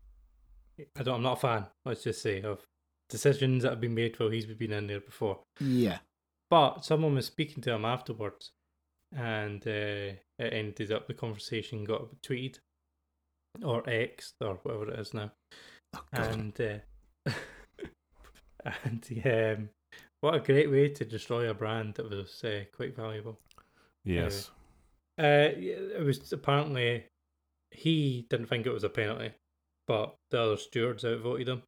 [0.98, 1.16] I don't.
[1.16, 1.66] I'm not a fan.
[1.86, 2.66] Let's just say of
[3.10, 5.40] decisions that have been made while he's been in there before.
[5.60, 6.00] Yeah.
[6.50, 8.52] But someone was speaking to him afterwards,
[9.16, 12.60] and uh, it ended up the conversation got tweeted
[13.64, 15.32] or X or whatever it is now.
[15.96, 17.32] Oh, and uh,
[18.84, 19.70] and um,
[20.22, 23.40] what a great way to destroy a brand that was uh, quite valuable.
[24.06, 24.52] Yes.
[25.20, 27.06] Uh, it was apparently
[27.72, 29.32] he didn't think it was a penalty,
[29.88, 31.64] but the other stewards outvoted him.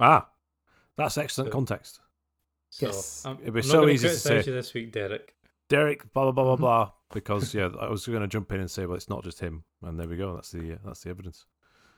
[0.00, 0.28] Ah,
[0.96, 2.00] that's excellent So- context.
[2.70, 3.26] So Yes.
[3.26, 4.36] I'm, It'd be I'm so easy to say.
[4.38, 5.34] you this week, Derek.
[5.68, 6.90] Derek, blah blah blah blah blah.
[7.12, 9.64] Because yeah, I was going to jump in and say, well, it's not just him,
[9.82, 10.34] and there we go.
[10.34, 11.44] That's the uh, that's the evidence.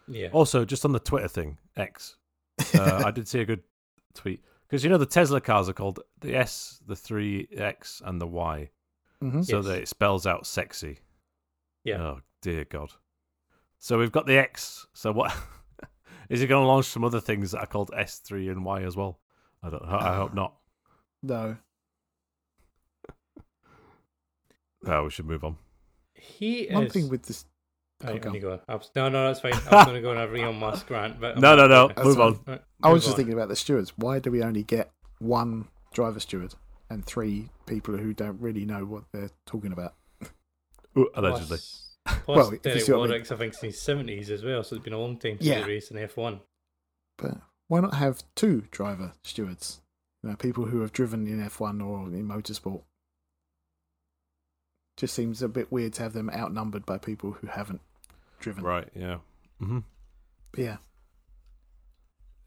[0.08, 0.28] Yeah.
[0.32, 2.16] Also, just on the Twitter thing, X,
[2.74, 3.62] uh, I did see a good
[4.14, 8.20] tweet because you know the Tesla cars are called the S, the three X, and
[8.20, 8.68] the Y,
[9.30, 9.64] hmm so Yes.
[9.66, 10.98] that it spells out sexy.
[11.84, 12.00] Yeah.
[12.02, 12.90] Oh dear God.
[13.78, 14.86] So we've got the X.
[14.94, 15.34] So what
[16.30, 18.82] is he going to launch some other things that are called S three and Y
[18.82, 19.18] as well?
[19.62, 19.82] I don't.
[19.84, 20.54] I hope not.
[21.22, 21.56] No.
[24.86, 25.56] Oh, we should move on.
[26.12, 26.92] He One is.
[26.92, 27.46] thing with this.
[28.02, 28.38] Right, go.
[28.38, 28.60] go.
[28.68, 29.54] I was- no, no, that's fine.
[29.54, 31.90] I was going to go on a Elon Musk rant, but I'm No, no, no.
[32.04, 32.38] Move on.
[32.46, 33.16] Right, I was move just on.
[33.16, 33.94] thinking about the stewards.
[33.96, 36.54] Why do we only get one driver steward
[36.90, 39.94] and three people who don't really know what they're talking about?
[40.96, 41.58] Ooh, allegedly.
[41.58, 43.08] Plus, plus Well, if you Derek see what I mean.
[43.10, 45.42] Warwick's, I think, in his seventies as well, so it's been a long time since
[45.44, 45.64] Yeah.
[45.64, 46.40] he raced in F one.
[47.18, 49.80] But why not have two driver stewards?
[50.22, 52.82] You know, people who have driven in F1 or in motorsport.
[54.96, 57.80] Just seems a bit weird to have them outnumbered by people who haven't
[58.40, 58.64] driven.
[58.64, 58.88] Right.
[58.94, 59.18] Yeah.
[59.58, 59.80] hmm
[60.52, 60.76] But yeah.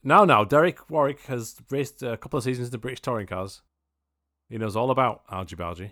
[0.04, 3.62] Now, now, Derek Warwick has raced a couple of seasons in the British touring cars.
[4.50, 5.92] He knows all about algae balgy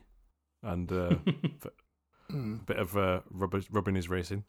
[0.63, 1.15] and uh,
[2.29, 4.43] a bit of uh, rubber, rubbing his racing.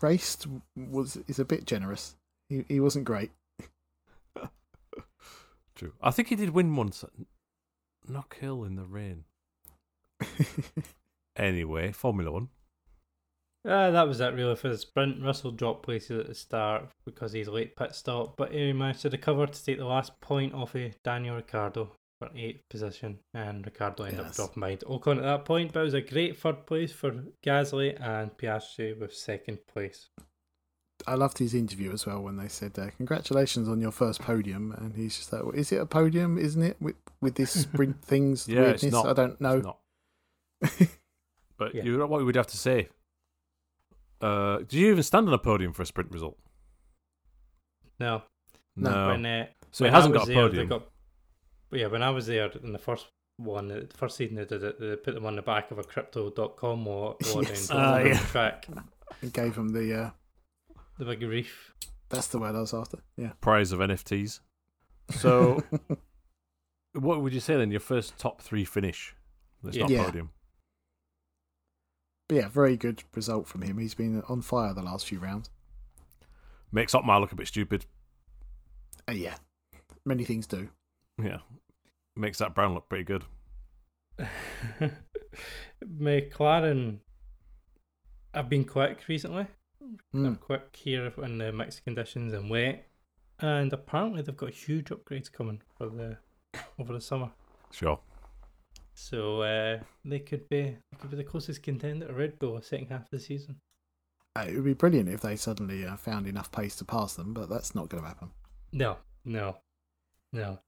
[0.00, 0.46] Raced
[0.76, 2.16] was is a bit generous.
[2.48, 3.30] He he wasn't great.
[5.74, 5.92] True.
[6.02, 7.10] I think he did win once at
[8.10, 9.24] Knockhill in the rain.
[11.38, 12.48] Anyway, Formula One.
[13.64, 15.22] Ah, that was it really for the sprint.
[15.22, 19.10] Russell dropped places at the start because he's late pit stop, but he managed to
[19.10, 24.04] recover to take the last point off of Daniel Ricciardo for eighth position, and Ricciardo
[24.04, 24.36] ended up Yes.
[24.36, 25.72] dropping behind Ocon at that point.
[25.72, 27.12] But it was a great third place for
[27.44, 30.10] Gasly and Piastri with second place.
[31.06, 34.72] I loved his interview as well when they said, uh, "Congratulations on your first podium,"
[34.72, 36.36] and he's just like, well, "Is it a podium?
[36.38, 39.06] Isn't it with with this sprint things Yeah, it's not.
[39.06, 39.78] I don't know."
[41.56, 41.82] But Yeah.
[41.82, 42.88] you know what we'd have to say.
[44.20, 46.38] Uh, do you even stand on a podium for a sprint result?
[47.98, 48.22] No,
[48.76, 49.08] No.
[49.08, 50.68] when uh, so when it hasn't got a podium.
[50.68, 50.76] They
[51.70, 54.62] got, yeah, when I was there in the first one, the first season they did
[54.64, 57.68] it, they put them on the back of a crypto.com or, or Yes.
[57.68, 58.18] down Ah, yeah.
[58.18, 58.66] track,
[59.20, 59.94] He gave them the.
[59.94, 60.10] Uh,
[60.98, 61.72] the big reef.
[62.08, 62.98] that's the word I was after.
[63.16, 63.32] Yeah.
[63.40, 64.40] Prize of NFTs.
[65.10, 65.62] So,
[66.94, 67.70] what would you say then?
[67.70, 69.14] Your first top three finish.
[69.62, 70.04] That's not Yeah.
[70.04, 70.30] podium.
[72.28, 73.78] But yeah, very good result from him.
[73.78, 75.50] He's been on fire the last few rounds.
[76.72, 77.86] Makes Otmar look a bit stupid.
[79.08, 79.36] Uh, yeah,
[80.04, 80.68] many things do.
[81.22, 81.38] Yeah.
[82.16, 83.24] Makes Zak Brown look pretty good.
[85.84, 86.98] McLaren
[88.34, 89.46] have been quick recently.
[90.12, 90.40] They're Mm.
[90.40, 92.86] quick here in the mixed conditions and wet,
[93.38, 96.18] and apparently they've got huge upgrades coming for the
[96.78, 97.30] over the summer.
[97.70, 98.00] Sure.
[98.94, 102.62] So uh, they could be they could be the closest contender to Red Bull the
[102.62, 103.60] second half of the season.
[104.36, 107.32] Uh, it would be brilliant if they suddenly uh, found enough pace to pass them,
[107.32, 108.30] but that's not going to happen.
[108.72, 109.56] No, no,
[110.32, 110.58] no.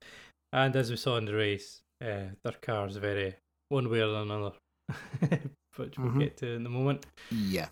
[0.52, 3.34] And as we saw in the race, uh, their car's very
[3.68, 4.52] one way or another,
[5.76, 6.18] which we'll Mhm.
[6.20, 7.06] get to in a moment.
[7.30, 7.68] Yeah.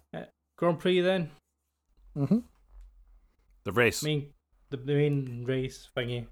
[0.56, 1.30] Grand Prix then.
[2.14, 2.38] hmm
[3.64, 4.02] The race.
[4.02, 4.32] main
[4.70, 6.26] the, the main race thingy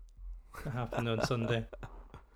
[0.65, 1.67] that happened on Sunday.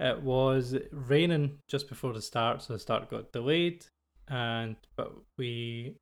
[0.03, 3.85] It was raining just before the start, so the start got delayed,
[4.29, 5.95] and but we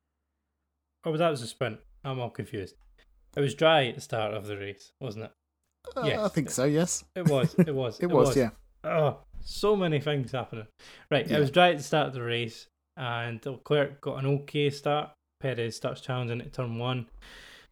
[1.03, 1.81] oh that was a sprint.
[2.05, 2.75] I'm all confused.
[3.35, 5.31] It was dry at the start of the race, wasn't it?
[5.95, 6.19] Uh, Yes.
[6.19, 6.65] I think so.
[6.65, 7.55] Yes, It was.
[7.55, 7.99] It was.
[8.01, 8.49] it, was, Yeah.
[8.83, 10.67] Oh, so many things happening.
[11.11, 11.37] Right, Yeah.
[11.37, 15.11] it was dry at the start of the race, and Leclerc got an okay start.
[15.41, 17.07] Perez starts challenging at turn one.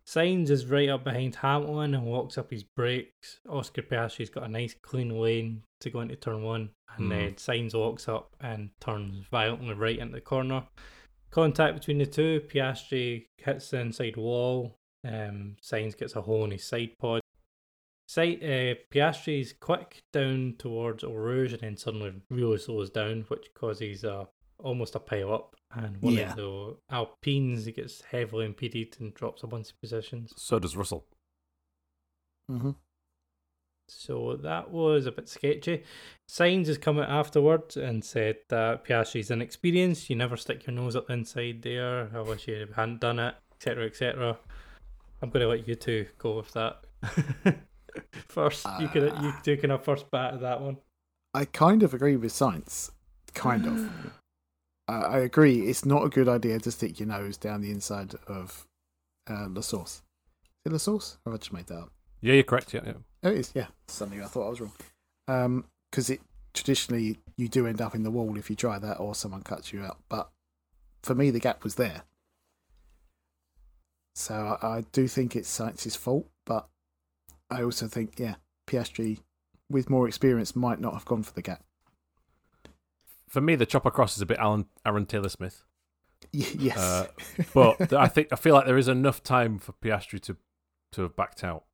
[0.08, 3.39] Sainz is right up behind Hamilton and walks up his brakes.
[3.49, 7.10] Oscar Piastri's got a nice clean lane to go into turn one, and Hmm.
[7.10, 10.65] then Sainz walks up and turns violently right into the corner.
[11.30, 12.39] Contact between the two.
[12.47, 14.75] Piastri hits the inside wall.
[15.06, 17.19] Um, Sainz gets a hole in his side pod.
[18.08, 23.48] Side, uh, Piastri's quick down towards Eau Rouge and then suddenly really slows down, which
[23.54, 24.28] causes a,
[24.60, 25.56] almost a pile up.
[25.76, 26.30] And one Yeah.
[26.32, 30.34] of the Alpines gets heavily impeded and drops a bunch of positions.
[30.38, 31.06] So does Russell.
[32.50, 32.72] hmm
[33.89, 35.84] So that was a bit sketchy.
[36.30, 40.10] Sainz has come out afterwards and said that Piastri's inexperienced.
[40.10, 42.10] You never stick your nose up inside there.
[42.15, 44.38] I wish you hadn't done it, etc., etc.
[45.22, 46.86] I'm going to let you two go with that.
[48.27, 49.41] first, you can you Ah.
[49.43, 50.77] two can uh, first bat at that one.
[51.33, 52.91] I kind of agree with Sainz.
[53.33, 53.89] Kind of.
[54.88, 55.67] I, I agree.
[55.67, 58.65] It's not a good idea to stick your nose down the inside of
[59.29, 60.01] uh, La Source.
[60.65, 61.17] Is it La Source?
[61.25, 61.91] Or have I just made that up?
[62.21, 62.73] Yeah, you're correct.
[62.73, 62.93] Yeah, yeah.
[63.23, 63.51] Oh, it is.
[63.53, 64.73] Yeah, suddenly I thought I was wrong.
[65.27, 66.21] Um, Because it
[66.53, 69.71] traditionally you do end up in the wall if you try that, or someone cuts
[69.73, 69.97] you out.
[70.10, 70.29] But
[71.03, 72.03] for me, the gap was there.
[74.15, 76.67] So I, I do think it's Sainz's fault, but
[77.49, 78.36] I also think, yeah,
[78.67, 79.19] PSG
[79.69, 81.63] with more experience might not have gone for the gap.
[83.27, 85.63] For me, the chopper cross is a bit Alan, Aaron Taylor Smith.
[86.33, 86.77] Y- yes.
[86.77, 87.07] Uh,
[87.53, 90.38] but I think I feel like there is enough time for Piastri to
[90.93, 91.65] to have backed out.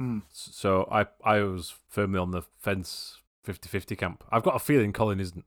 [0.00, 0.22] Mm.
[0.28, 4.24] So I I was firmly on the fence 50-50 camp.
[4.30, 5.44] I've got a feeling Colin isn't.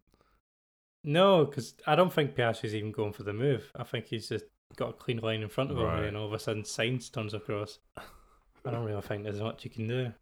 [1.03, 3.71] No, because I don't think Piastri's even going for the move.
[3.75, 6.03] I think he's just got a clean line in front of him, Right.
[6.05, 7.79] and all of a sudden Sainz turns across.
[8.65, 10.13] I don't really think there's much you can do.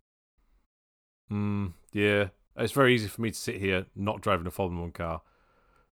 [1.31, 4.91] Mm, yeah, it's very easy for me to sit here not driving a Formula One
[4.91, 5.21] car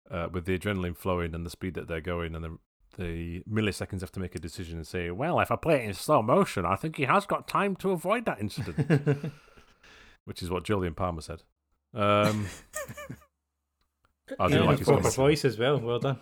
[0.09, 2.57] uh, with the adrenaline flowing and the speed that they're going and the
[2.97, 5.93] the milliseconds have to make a decision and say, well, if I play it in
[5.93, 9.31] slow motion, I think he has got time to avoid that incident,
[10.25, 11.43] which is what Jolyon Palmer said.
[11.93, 12.47] Um,
[14.39, 15.15] I do yeah, like his his proper voice.
[15.15, 15.79] voice as well.
[15.79, 16.17] Well done.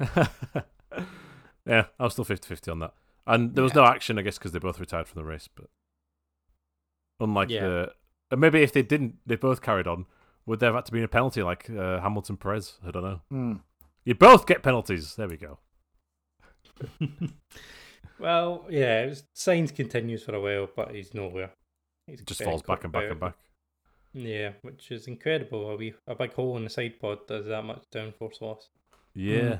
[1.66, 2.94] yeah, I was still 50-50 on that.
[3.26, 5.48] And there was no action, I guess, because they both retired from the race.
[5.54, 5.66] But
[7.20, 7.60] unlike Yeah.
[7.60, 7.92] the,
[8.30, 10.06] and maybe if they didn't, they both carried on.
[10.46, 12.78] Would there have had to be a penalty like uh, Hamilton Perez?
[12.86, 13.20] I don't know.
[13.32, 13.60] Mm.
[14.04, 15.14] You both get penalties.
[15.16, 15.58] There we go.
[18.18, 21.50] well, yeah, it was, Sainz continues for a while, but he's nowhere.
[22.06, 23.34] He's It just falls back and back about and back.
[24.12, 25.70] Yeah, which is incredible.
[25.70, 28.68] A, wee, a big hole in the side pod does that much downforce loss.
[29.14, 29.58] Yeah.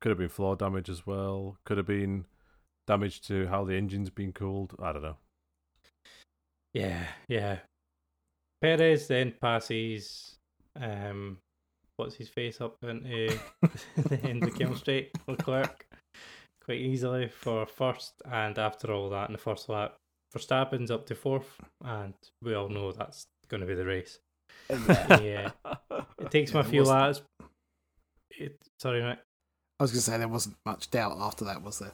[0.00, 1.56] Could have been floor damage as well.
[1.64, 2.24] Could have been
[2.86, 4.74] damage to how the engine's been cooled.
[4.80, 5.16] I don't know.
[6.74, 7.58] Yeah, yeah.
[8.60, 10.36] Perez then passes,
[10.80, 11.38] um,
[11.96, 13.36] what's his face up into
[13.96, 15.86] the end of Kemmel Straight, Leclerc,
[16.64, 18.12] quite easily for first.
[18.30, 19.96] And after all that, in the first lap,
[20.36, 24.18] Verstappen's up to fourth, and we all know that's going to be the race.
[24.70, 25.50] Yeah,
[26.20, 27.22] it takes Yeah, me a few wasn't- laps.
[28.32, 29.18] It, sorry, Nick.
[29.80, 31.92] I was going to say there wasn't much doubt after that, was there?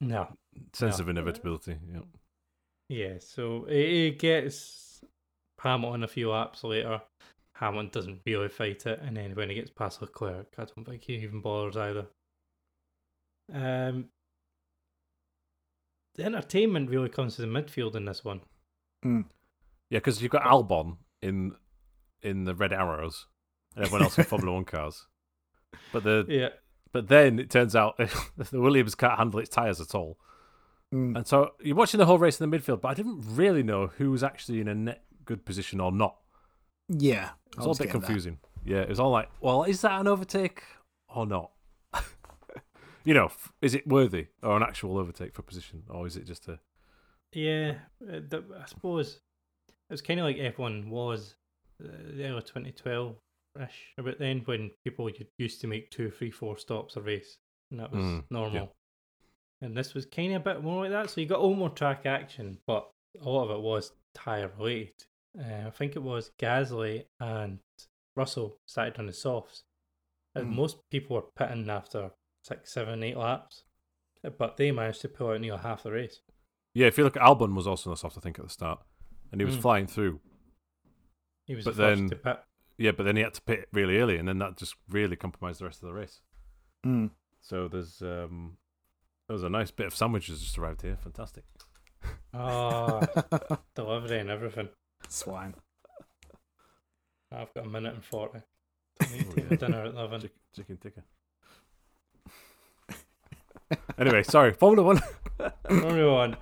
[0.00, 0.28] No,
[0.72, 1.02] Sense No.
[1.02, 1.76] of inevitability.
[1.92, 2.00] Yeah.
[2.88, 5.00] Yeah, so it, it gets
[5.60, 7.00] Hamilton a few laps later.
[7.54, 11.04] Hamilton doesn't really fight it, and then when he gets past Leclerc, I don't think
[11.04, 12.06] he even bothers either.
[13.52, 14.06] Um,
[16.14, 18.40] the entertainment really comes to the midfield in this one.
[19.04, 19.24] Mm.
[19.90, 21.54] Yeah, because you've got Albon in
[22.22, 23.26] in the red arrows,
[23.76, 25.06] and everyone else in Formula One cars.
[25.92, 26.48] But the Yeah,
[26.92, 27.96] but then it turns out
[28.36, 30.18] the Williams can't handle its tires at all,
[30.92, 31.16] Mm.
[31.16, 32.80] and so you're watching the whole race in the midfield.
[32.80, 36.16] But I didn't really know who was actually in a net good position or not.
[36.88, 37.30] Yeah.
[37.52, 38.06] It I was all a was bit getting that.
[38.08, 38.38] confusing.
[38.64, 40.64] Yeah, it was all like, well, is that an overtake
[41.08, 41.52] or not?
[43.04, 43.30] you know,
[43.62, 46.58] is it worthy or an actual overtake for position, or is it just a
[47.32, 47.74] yeah.
[48.12, 48.18] uh,
[48.60, 49.20] I suppose
[49.68, 51.36] it was kind of like F1 was
[51.82, 53.14] uh, the early 2012
[53.60, 57.38] ish, about then when people used to make two, three, four stops a race,
[57.70, 58.76] and that was Mm, normal.
[59.62, 61.10] And this was kind of a bit more like that.
[61.10, 65.04] So you got all more track action, but a lot of it was tyre related.
[65.38, 67.58] Uh, I think it was Gasly and
[68.16, 69.64] Russell started on the softs.
[70.34, 70.54] And Mm.
[70.54, 72.10] most people were pitting after
[72.44, 73.64] six, seven, eight laps,
[74.38, 76.20] but they managed to pull out nearly half the race.
[76.72, 78.50] Yeah, if you look at Albon was also on the soft, I think, at the
[78.50, 78.80] start.
[79.32, 79.62] And he was Mm.
[79.62, 80.20] flying through.
[81.46, 82.44] He was But the first then- to pit.
[82.80, 85.60] Yeah, but then he had to pit really early, and then that just really compromised
[85.60, 86.22] the rest of the race.
[86.84, 87.10] Mm.
[87.42, 88.56] So there's um
[89.28, 90.96] there was a nice bit of sandwiches just arrived here.
[90.96, 91.44] Fantastic.
[92.32, 93.02] Oh,
[93.74, 94.68] delivery and everything.
[95.08, 95.54] Swine.
[97.30, 98.38] I've got a minute and 40.
[99.00, 99.56] I need to take yeah.
[99.66, 100.20] dinner at 11.
[100.20, 101.04] Chick- chicken ticker.
[103.98, 104.52] anyway, sorry.
[104.52, 105.02] Formula One.
[105.68, 106.36] Formula One.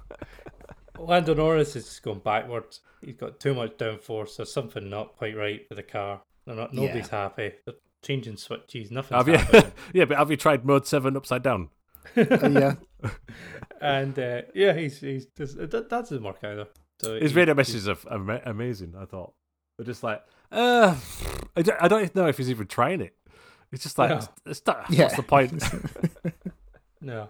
[0.99, 2.81] Lando Norris is just going backwards.
[3.01, 4.37] He's got too much downforce.
[4.37, 6.21] There's something not quite right with the car.
[6.49, 6.73] They're not.
[6.73, 7.53] Nobody's happy.
[7.67, 8.91] They're changing switches.
[8.91, 9.17] Nothing.
[9.19, 9.63] have you?
[9.93, 11.69] yeah, but have you tried mode seven upside down?
[12.17, 12.75] Uh, yeah.
[13.83, 16.67] and uh, yeah, he's he's just, that, that doesn't work either.
[17.03, 18.95] So His he- radio he's- messages are amazing.
[18.99, 19.35] I thought
[19.77, 20.97] they're just like, uh,
[21.55, 23.15] I don't, I don't even know if he's even trying it.
[23.71, 24.17] It's just like, No.
[24.17, 25.03] it's, it's not, Yeah.
[25.05, 25.63] what's the point?
[27.03, 27.29] No.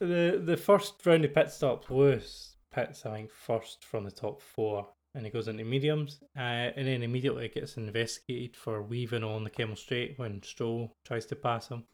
[0.00, 4.40] The the first round of pit stops, Lewis pits I think first from the top
[4.42, 9.44] four, and he goes into mediums, uh, and then immediately gets investigated for weaving on
[9.44, 11.84] the Kemmel Straight when Stroll tries to pass him.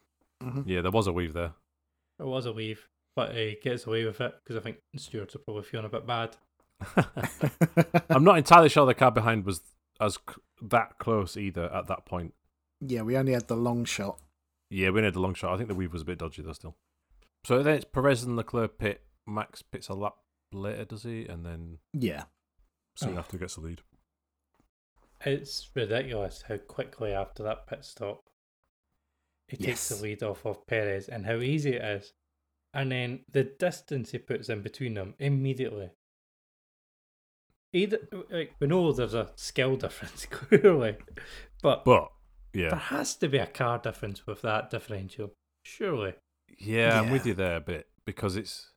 [0.43, 0.63] Mhm.
[0.65, 1.53] yeah, there was a weave there.
[2.19, 5.35] It was a weave, but he gets away with it because I think the stewards
[5.35, 6.35] are probably feeling a bit bad.
[8.09, 9.61] I'm not entirely sure the car behind was
[9.99, 12.33] as c- that close either at that point.
[12.79, 14.19] Yeah, we only had the long shot.
[14.69, 15.53] Yeah, we only had the long shot.
[15.53, 16.75] I think the weave was a bit dodgy though still.
[17.45, 19.03] So then it's Perez and Leclerc pit.
[19.27, 20.15] Max pits a lap
[20.51, 21.25] later, does he?
[21.27, 22.23] And then Yeah.
[23.01, 23.19] Soon Oh.
[23.19, 23.81] after gets the lead.
[25.25, 28.23] It's ridiculous how quickly after that pit stop
[29.47, 32.13] he takes the lead off of Perez and how easy it is.
[32.73, 35.89] And then the distance he puts in between them immediately.
[37.73, 37.99] Either
[38.29, 40.95] like, we know there's a skill difference clearly,
[41.61, 42.09] but, But
[42.53, 45.33] yeah, there has to be a car difference with that differential.
[45.63, 46.13] Surely.
[46.57, 48.71] yeah, I'm with you there a bit because it's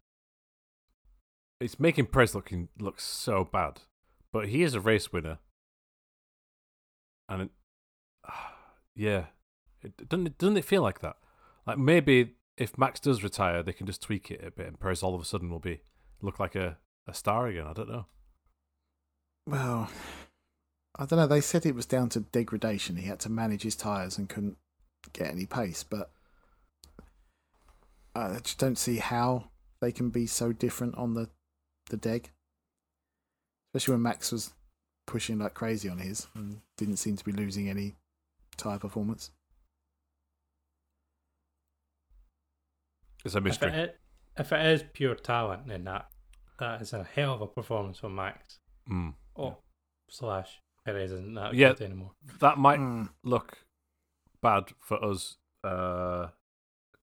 [1.60, 3.80] it's making Perez looking look so bad.
[4.34, 5.38] But he is a race winner,
[7.28, 7.50] and it,
[8.96, 9.26] yeah,
[9.80, 11.14] it, doesn't it, doesn't it feel like that?
[11.68, 15.04] Like maybe if Max does retire, they can just tweak it a bit, and Perez
[15.04, 15.82] all of a sudden will be
[16.20, 17.68] look like a, a star again.
[17.68, 18.06] I don't know.
[19.46, 19.88] Well,
[20.98, 21.28] I don't know.
[21.28, 22.96] They said it was down to degradation.
[22.96, 24.56] He had to manage his tyres and couldn't
[25.12, 25.84] get any pace.
[25.84, 26.10] But
[28.16, 31.30] I just don't see how they can be so different on the
[31.88, 32.32] the deg.
[33.74, 34.54] Especially when Max was
[35.06, 37.96] pushing like crazy on his and didn't seem to be losing any
[38.56, 39.32] tyre performance.
[43.24, 43.70] It's a If mystery.
[43.72, 44.00] it,
[44.36, 46.06] if it is pure talent, then that
[46.60, 48.60] that is a hell of a performance from Max.
[48.88, 49.14] Mm.
[49.36, 49.56] Oh,
[50.08, 51.70] slash Perez isn't that Yeah.
[51.70, 52.12] good anymore.
[52.38, 53.12] That might Mm.
[53.24, 53.64] look
[54.40, 56.28] bad for us uh,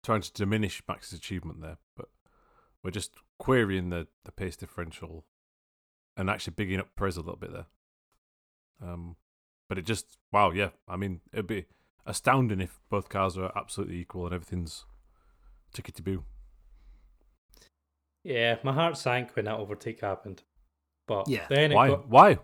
[0.03, 2.09] trying to diminish Max's achievement there, but
[2.83, 5.27] we're just querying the, the pace differential
[6.17, 7.67] and actually bigging up Perez a little bit there.
[8.83, 9.17] Um,
[9.69, 10.71] but it just wow, yeah.
[10.89, 11.67] I mean, it'd be
[12.07, 14.85] astounding if both cars are absolutely equal and everything's
[15.75, 16.25] tickety boo.
[18.23, 20.43] Yeah, my heart sank when that overtake happened.
[21.07, 21.47] But Yeah.
[21.49, 21.89] then it Why?
[21.89, 22.39] got Why?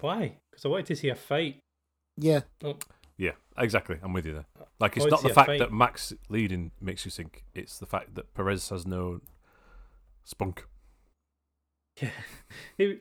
[0.00, 0.38] why?
[0.50, 1.60] Because I wanted to see a fight.
[2.16, 2.40] Yeah,
[3.16, 3.98] Yeah, exactly.
[4.02, 4.46] I'm with you there.
[4.78, 5.58] Like it's Oh, not the fact fight.
[5.58, 9.20] that Max leading makes you think; it's the fact that Perez has no
[10.24, 10.66] spunk.
[12.00, 12.10] Yeah,
[12.78, 12.98] he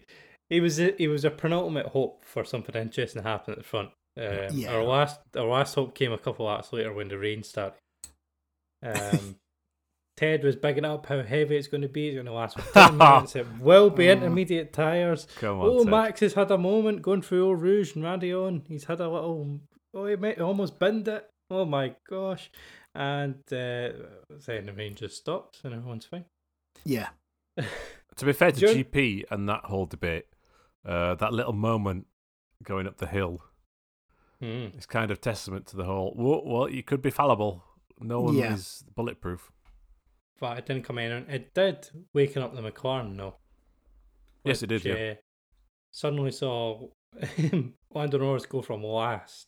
[0.50, 3.64] he was a, he was a penultimate hope for something interesting to happen at the
[3.64, 3.90] front.
[4.18, 4.74] Um, Yeah.
[4.74, 7.78] Our last our last hope came a couple of laps later when the rain started.
[8.84, 9.36] Um,
[10.18, 12.08] Ted was bigging up how heavy it's going to be.
[12.10, 13.36] It's going to last for ten minutes.
[13.38, 14.12] It will be Oh.
[14.14, 15.28] intermediate tires.
[15.38, 15.92] Come on, Oh, Ted.
[15.92, 18.64] Max has had a moment going through Eau Rouge and Raidillon.
[18.68, 19.62] He's had a little.
[19.94, 21.26] Oh, he might almost binned it.
[21.50, 22.52] Oh my gosh!
[22.94, 23.90] And uh,
[24.46, 26.26] then the rain just stopped and everyone's fine.
[26.86, 27.10] yeah,
[28.20, 30.26] To be fair to During- GP and that whole debate,
[30.86, 32.08] uh, that little moment
[32.64, 33.42] going up the hill
[34.40, 34.68] Hmm.
[34.78, 36.14] is kind of testament to the whole.
[36.16, 37.64] Well, well you could be fallible.
[38.00, 38.54] No one Yeah.
[38.54, 39.52] is bulletproof.
[40.40, 41.12] But it didn't come in.
[41.12, 43.36] and It did waking up the McLaren though.
[44.46, 45.12] Yes, it did, which, yeah.
[45.12, 45.16] uh,
[45.92, 46.90] suddenly saw
[47.92, 49.48] Lando Norris go from last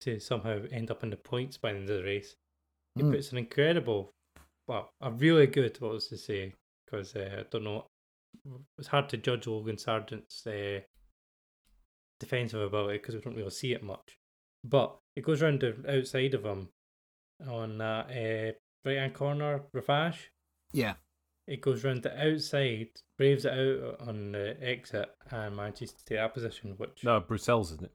[0.00, 2.34] to somehow end up in the points by the end of the race.
[2.94, 3.12] He Mm.
[3.12, 4.10] puts an incredible,
[4.66, 6.54] well, a really good, what was to say,
[6.86, 7.86] because uh, I don't know,
[8.78, 10.80] it's hard to judge Logan Sargeant's uh,
[12.20, 14.18] defensive ability because we don't really see it much.
[14.64, 16.68] But it goes round the outside of him
[17.48, 18.52] on that uh,
[18.88, 20.30] right hand corner, Rivage.
[20.72, 20.94] yeah.
[21.46, 26.16] It goes round the outside, braves it out on the exit, and manages to take
[26.16, 27.92] that position, which No, Bruxelles, isn't it?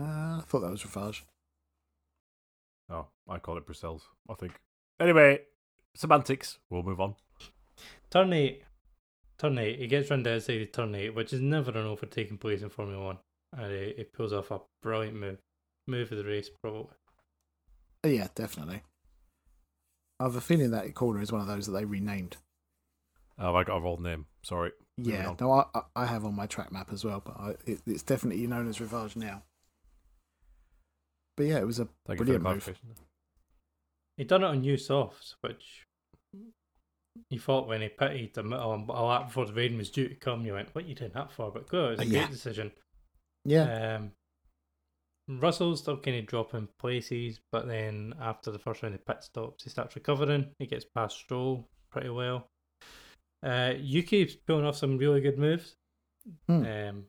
[0.00, 1.24] Uh, I thought that was Rivage.
[2.88, 4.58] Oh, I call it Bruxelles, I think.
[4.98, 5.40] Anyway,
[5.94, 6.58] semantics.
[6.70, 7.14] We'll move on.
[8.10, 8.62] Turn eight,
[9.38, 12.38] turn eight, he gets round the outside of turn eight, which is never an overtaking
[12.38, 13.18] place in Formula One,
[13.56, 15.38] and he, he pulls off a brilliant move,
[15.86, 16.90] move of the race, probably.
[18.04, 18.82] Uh, Yeah, definitely.
[20.18, 22.36] I have a feeling that corner is one of those that they renamed.
[23.38, 24.26] Oh, I got a wrong name.
[24.42, 24.72] Sorry.
[24.98, 27.80] Yeah, no, I I- I have on my track map as well, but I, it,
[27.86, 29.42] it's definitely known as Rivage now.
[31.38, 32.80] But yeah, it was a Thank you for the brilliant move.
[34.18, 35.86] He done it on new softs, which
[37.28, 40.14] he thought when he pitted a, a, a lap before the rain was due to
[40.14, 42.18] come, you went, "What are you doing that for?" But good, it was a yeah.
[42.20, 42.72] great decision.
[43.44, 44.12] Yeah, Um,
[45.38, 49.64] Russell's still kind of dropping places, but then after the first round of pit stops,
[49.64, 50.46] he starts recovering.
[50.58, 52.48] He gets past Stroll pretty well.
[53.42, 55.76] Uh, Yuki's pulling off some really good moves.
[56.46, 56.64] Hmm.
[56.66, 57.04] Um,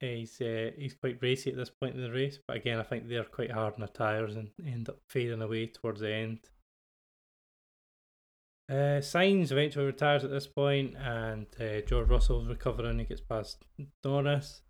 [0.00, 3.08] he's uh, he's quite racy at this point in the race, but again, I think
[3.08, 6.40] they're quite hard on the tires and end up fading away towards the end.
[8.70, 13.00] Uh, Sainz eventually retires at this point, and uh, George Russell's recovering.
[13.00, 13.64] He gets past
[14.04, 14.62] Norris.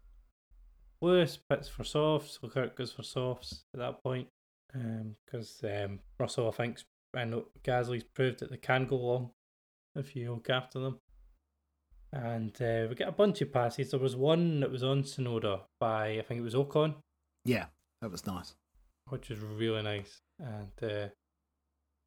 [1.02, 2.38] Lewis pits for softs.
[2.42, 4.28] Leclerc goes for softs at that point,
[4.72, 6.78] because um, Russell, I think,
[7.14, 9.30] and Gasly's proved that they can go long
[9.94, 10.98] if you look after them.
[12.12, 13.90] And uh, we get a bunch of passes.
[13.90, 16.94] There was one that was on Tsunoda by I think it was Ocon,
[17.44, 17.66] Yeah,
[18.00, 18.54] that was nice.
[19.10, 20.20] which is really nice.
[20.38, 21.08] And uh,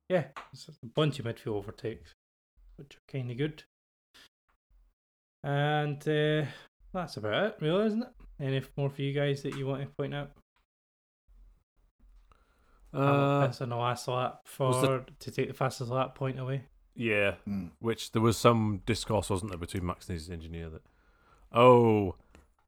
[0.09, 2.13] yeah, it's a bunch of midfield overtakes,
[2.77, 3.63] which are kind of good.
[5.43, 6.45] And uh,
[6.93, 8.09] that's about it, really, isn't it?
[8.39, 10.31] Any more for you guys that you want to point out?
[12.93, 16.65] Uh, that's on the last lap for the- to take the fastest lap point away.
[16.95, 17.71] yeah, Mm.
[17.79, 20.83] which there was some discourse, wasn't there, between Max and his engineer that,
[21.51, 22.15] oh,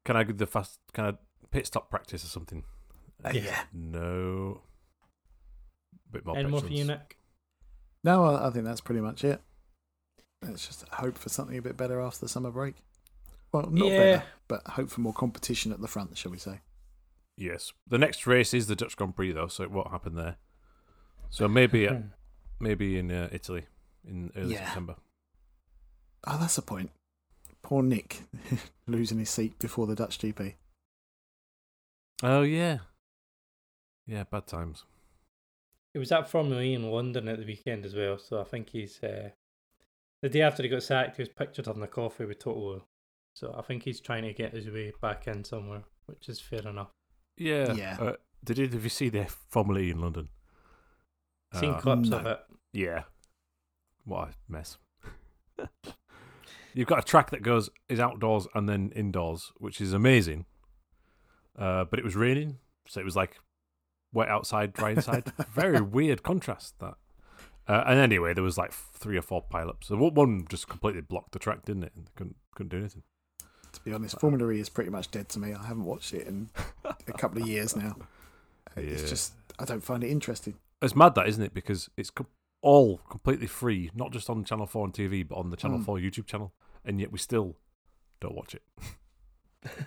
[0.04, 1.12] can I do the fast, can I
[1.52, 2.64] pit stop practice or something?
[3.24, 3.42] Uh, Yeah.
[3.42, 3.64] yeah.
[3.72, 4.62] No.
[6.10, 6.84] Bit more Any more for you.
[6.84, 7.16] Nick?
[8.06, 9.42] No, I I think that's pretty much it.
[10.42, 12.76] Let's just hope for something a bit better after the summer break.
[13.52, 13.98] Well, not Yeah.
[13.98, 16.60] better, but hope for more competition at the front, shall we say?
[17.36, 17.72] Yes.
[17.86, 20.36] The next race is the Dutch Grand Prix, though, so it won't happen there.
[21.30, 22.00] So maybe, uh,
[22.60, 23.66] maybe in uh, Italy
[24.04, 24.66] in early Yeah.
[24.66, 24.96] September.
[26.26, 26.90] Oh, that's a point.
[27.62, 28.22] Poor Nyck
[28.86, 30.54] losing his seat before the Dutch GP.
[32.22, 32.78] Oh yeah,
[34.06, 34.24] yeah.
[34.24, 34.84] Bad times.
[35.96, 38.68] He was at Formula E in London at the weekend as well, so I think
[38.68, 39.30] he's uh,
[40.20, 41.16] the day after he got sacked.
[41.16, 42.84] He was pictured having a coffee with Toto,
[43.32, 46.68] so I think he's trying to get his way back in somewhere, which is fair
[46.68, 46.90] enough.
[47.38, 47.72] Yeah.
[47.72, 47.96] Yeah.
[47.98, 48.12] Uh,
[48.44, 50.28] did you, did you see the Formula E in London?
[51.54, 52.40] Seen Uh, clips of it.
[52.74, 53.04] Yeah.
[54.04, 54.76] What a mess.
[56.74, 60.44] You've got a track that goes is outdoors and then indoors, which is amazing.
[61.58, 63.38] Uh, but it was raining, so it was like
[64.16, 65.24] wet outside, dry inside.
[65.54, 66.94] Very weird contrast that.
[67.68, 69.84] Uh, and anyway, there was like three or four pileups.
[69.84, 71.92] So one- just completely blocked the track, didn't it?
[71.96, 73.02] And couldn't couldn't do anything.
[73.72, 75.52] To be honest, Formula E is pretty much dead to me.
[75.52, 76.48] I haven't watched it in
[76.84, 77.96] a couple of years now.
[78.76, 79.08] It's Yeah.
[79.08, 80.54] just I don't find it interesting.
[80.82, 81.52] It's mad that, isn't it?
[81.54, 82.26] Because it's com-
[82.62, 85.84] all completely free, not just on Channel Four and TV, but on the Channel Mm.
[85.84, 86.52] Four YouTube channel,
[86.84, 87.56] and yet we still
[88.20, 88.62] don't watch it.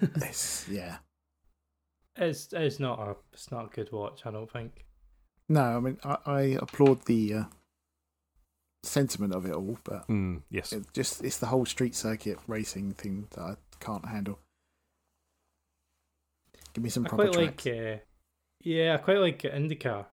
[0.02, 0.98] It's, yeah.
[2.20, 4.22] It's it's not a it's not a good watch.
[4.26, 4.86] I don't think.
[5.48, 7.44] No, I mean I, I applaud the uh,
[8.84, 10.74] sentiment of it all, but Mm, yes.
[10.74, 14.40] it just it's the whole street circuit racing thing that I can't handle.
[16.74, 17.66] Give me some I proper quite like tracks.
[17.68, 17.98] uh,
[18.62, 20.06] yeah, I quite like IndyCar.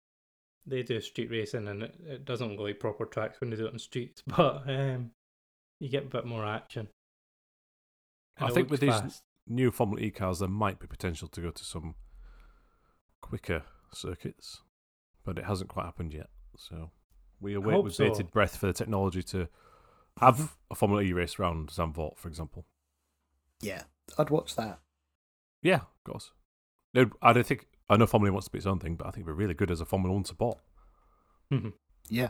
[0.65, 3.67] They do street racing and it, it doesn't look like proper tracks when they do
[3.67, 5.11] it on streets, but um,
[5.79, 6.87] you get a bit more action.
[8.39, 9.23] I And it think with looks these fast.
[9.47, 11.95] New Formula E cars, there might be potential to go to some
[13.21, 14.61] quicker circuits,
[15.23, 16.29] but it hasn't quite happened yet.
[16.57, 16.91] So
[17.39, 18.09] we await with so.
[18.09, 19.47] bated breath for the technology to
[20.19, 22.65] have a Formula E race around Zandvoort, for example.
[23.61, 23.83] yeah,
[24.17, 24.79] I'd watch that.
[25.61, 26.31] Yeah, of course.
[27.21, 29.11] I don't think I know Formula E wants to be its own thing, but I
[29.11, 30.59] think it'd be really good as a Formula One support.
[32.09, 32.29] Yeah,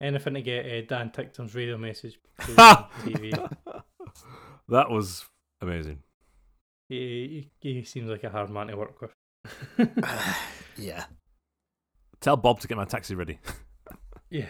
[0.00, 3.32] Anything to get uh, Dan Ticktum's radio message TV.
[4.68, 5.26] that was
[5.60, 5.98] amazing.
[6.88, 9.14] He, he, he seems like a hard man to work with.
[10.76, 11.04] yeah.
[12.20, 13.38] Tell Bob to get my taxi ready.
[14.30, 14.48] Yeah.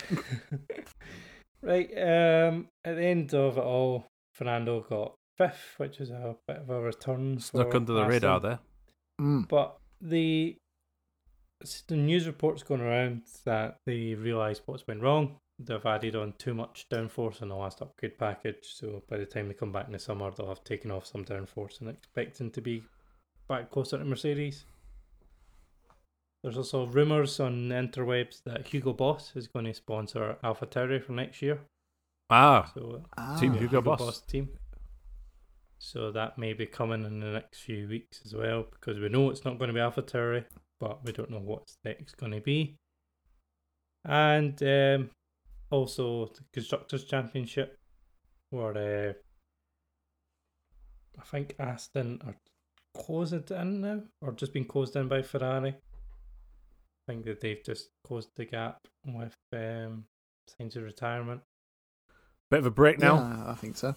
[1.62, 1.88] right.
[1.96, 2.68] Um.
[2.84, 4.04] At the end of it all,
[4.34, 7.38] Fernando got fifth, which is a bit of a return.
[7.40, 8.12] Snuck under the Aston.
[8.12, 8.58] radar there.
[9.20, 9.48] Mm.
[9.48, 10.56] But the
[11.88, 15.36] the news reports going around that they realised what's went wrong.
[15.62, 19.48] They've added on too much downforce in the last upgrade package, so by the time
[19.48, 22.62] they come back in the summer, they'll have taken off some downforce and expecting to
[22.62, 22.82] be
[23.46, 24.64] back closer to Mercedes.
[26.42, 31.12] There's also rumours on the interwebs that Hugo Boss is going to sponsor AlphaTauri for
[31.12, 31.60] next year.
[32.30, 33.02] Ah, So
[33.38, 34.20] Team Ah, Hugo Boss.
[34.22, 34.48] team.
[35.78, 39.28] So that may be coming in the next few weeks as well, because we know
[39.28, 40.46] it's not going to be AlphaTauri,
[40.78, 42.76] but we don't know what's next going to be.
[44.06, 45.10] And um,
[45.70, 47.78] also the constructors' championship,
[48.50, 49.12] where uh,
[51.20, 52.34] I think Aston are
[52.94, 55.70] closed in now, or just been closed in by Ferrari.
[57.08, 60.04] I think that they've just closed the gap with um,
[60.48, 61.40] signs of retirement.
[62.50, 63.16] bit of a break now.
[63.16, 63.94] Yeah, I think so.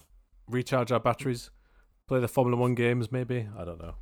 [0.49, 1.49] Recharge our batteries.
[2.07, 3.47] Play the Formula One games, maybe.
[3.57, 3.95] I don't know.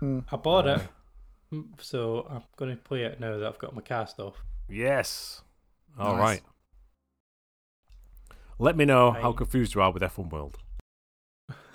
[0.00, 0.24] Mm.
[0.30, 3.74] I bought Uh, it, mm, so I'm going to play it now that I've got
[3.74, 4.36] my cast off.
[4.68, 5.42] Yes.
[5.98, 6.20] All Nice.
[6.20, 6.42] right.
[8.58, 10.58] Let me know how confused you are with F1 World.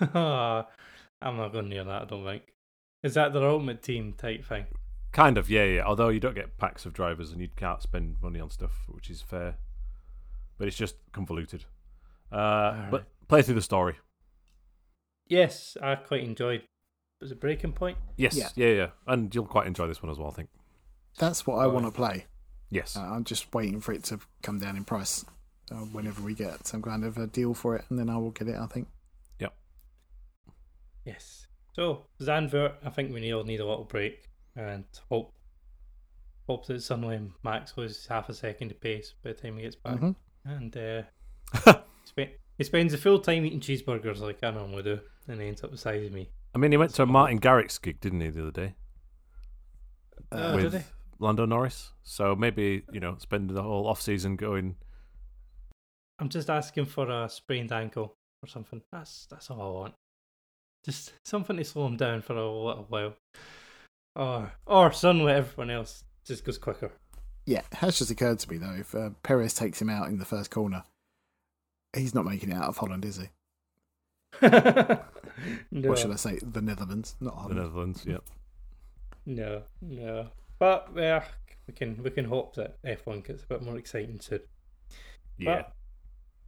[0.00, 2.42] I'm not going near that, I don't think.
[3.02, 4.66] Is that the ultimate team type thing?
[5.12, 5.82] Kind of, yeah, yeah.
[5.84, 9.10] Although you don't get packs of drivers and you can't spend money on stuff, which
[9.10, 9.56] is fair.
[10.58, 11.64] But it's just convoluted.
[12.32, 12.90] Uh, Alright.
[12.90, 13.96] But play through the story.
[15.26, 16.62] Yes, I quite enjoyed.
[17.20, 17.98] Was it Breaking Point?
[18.16, 18.48] Yes, Yeah.
[18.54, 18.68] yeah.
[18.74, 20.48] yeah, And you'll quite enjoy this one as well, I think.
[21.18, 21.72] That's what I Right.
[21.74, 22.26] want to play.
[22.70, 22.96] Yes.
[22.96, 25.24] Uh, I'm just waiting for it to come down in price
[25.70, 28.30] uh, whenever we get some kind of a deal for it, and then I will
[28.30, 28.56] get it.
[28.56, 28.88] I think.
[29.38, 29.54] Yep.
[31.04, 31.46] Yes.
[31.72, 35.32] So Zandvoort, I think we all need a little break and hope
[36.48, 39.76] hope that suddenly Max was half a second of pace by the time he gets
[39.76, 39.98] back.
[40.00, 40.16] Mhm.
[40.44, 41.02] And uh,
[42.04, 45.62] spe- he spends the full time eating cheeseburgers like I normally do, and he ends
[45.62, 46.30] up the size of me.
[46.54, 48.74] I mean, he went to a Martin Garrix gig, didn't he, the other day
[50.32, 50.86] Oh, with did he?
[51.20, 51.92] Lando Norris?
[52.02, 54.76] So maybe you know, spend the whole off season going.
[56.20, 58.82] I'm just asking for a sprained ankle or something.
[58.92, 59.94] That's that's all I want.
[60.84, 63.14] Just something to slow him down for a little while.
[64.14, 66.92] Or or suddenly everyone else just goes quicker.
[67.46, 70.18] Yeah, it has just occurred to me though, if uh, Perez takes him out in
[70.18, 70.84] the first corner,
[71.94, 73.28] he's not making it out of Holland, is he?
[74.42, 75.00] no,
[75.70, 76.38] What should I say?
[76.42, 77.58] The Netherlands, not Holland.
[77.58, 78.24] The Netherlands, yep.
[79.26, 80.28] no, no.
[80.58, 81.24] But yeah,
[81.66, 84.40] we can we can hope that F1 gets a bit more exciting soon.
[85.38, 85.62] Yeah.
[85.62, 85.72] But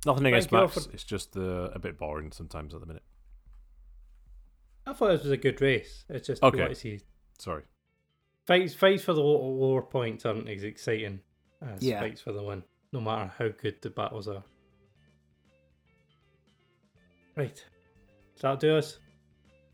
[0.05, 0.87] Nothing against thank Max.
[0.87, 3.03] for- It's just uh, a bit boring sometimes at the minute.
[4.87, 6.05] I thought this was a good race.
[6.09, 6.57] It's just Okay.
[6.57, 7.01] we want see
[7.39, 7.63] Sorry.
[8.47, 11.21] fights fights for the lower, lower points aren't as exciting
[11.61, 12.01] as Yeah.
[12.01, 14.43] fights for the win, no matter how good the battles are.
[17.37, 17.55] Right,
[18.35, 18.99] does that do us?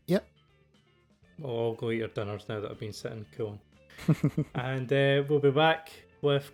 [0.07, 0.25] Yep.
[1.39, 3.59] We'll all go eat our dinners now that I've been sitting cool.
[4.55, 6.49] and uh, we'll be back with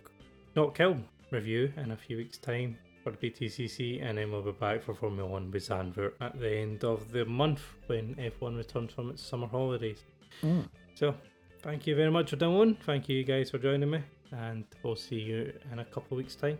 [0.56, 1.00] Knockhill
[1.30, 4.92] review in a few weeks' time for the BTCC, and then we'll be back for
[4.92, 9.22] Formula One with Zandvoort at the end of the month when F1 returns from its
[9.22, 10.02] summer holidays.
[10.42, 10.68] Mm.
[10.96, 11.14] So,
[11.62, 12.76] thank you very much for downloading.
[12.84, 14.00] Thank you guys for joining me,
[14.32, 16.58] and we'll see you in a couple of weeks' time.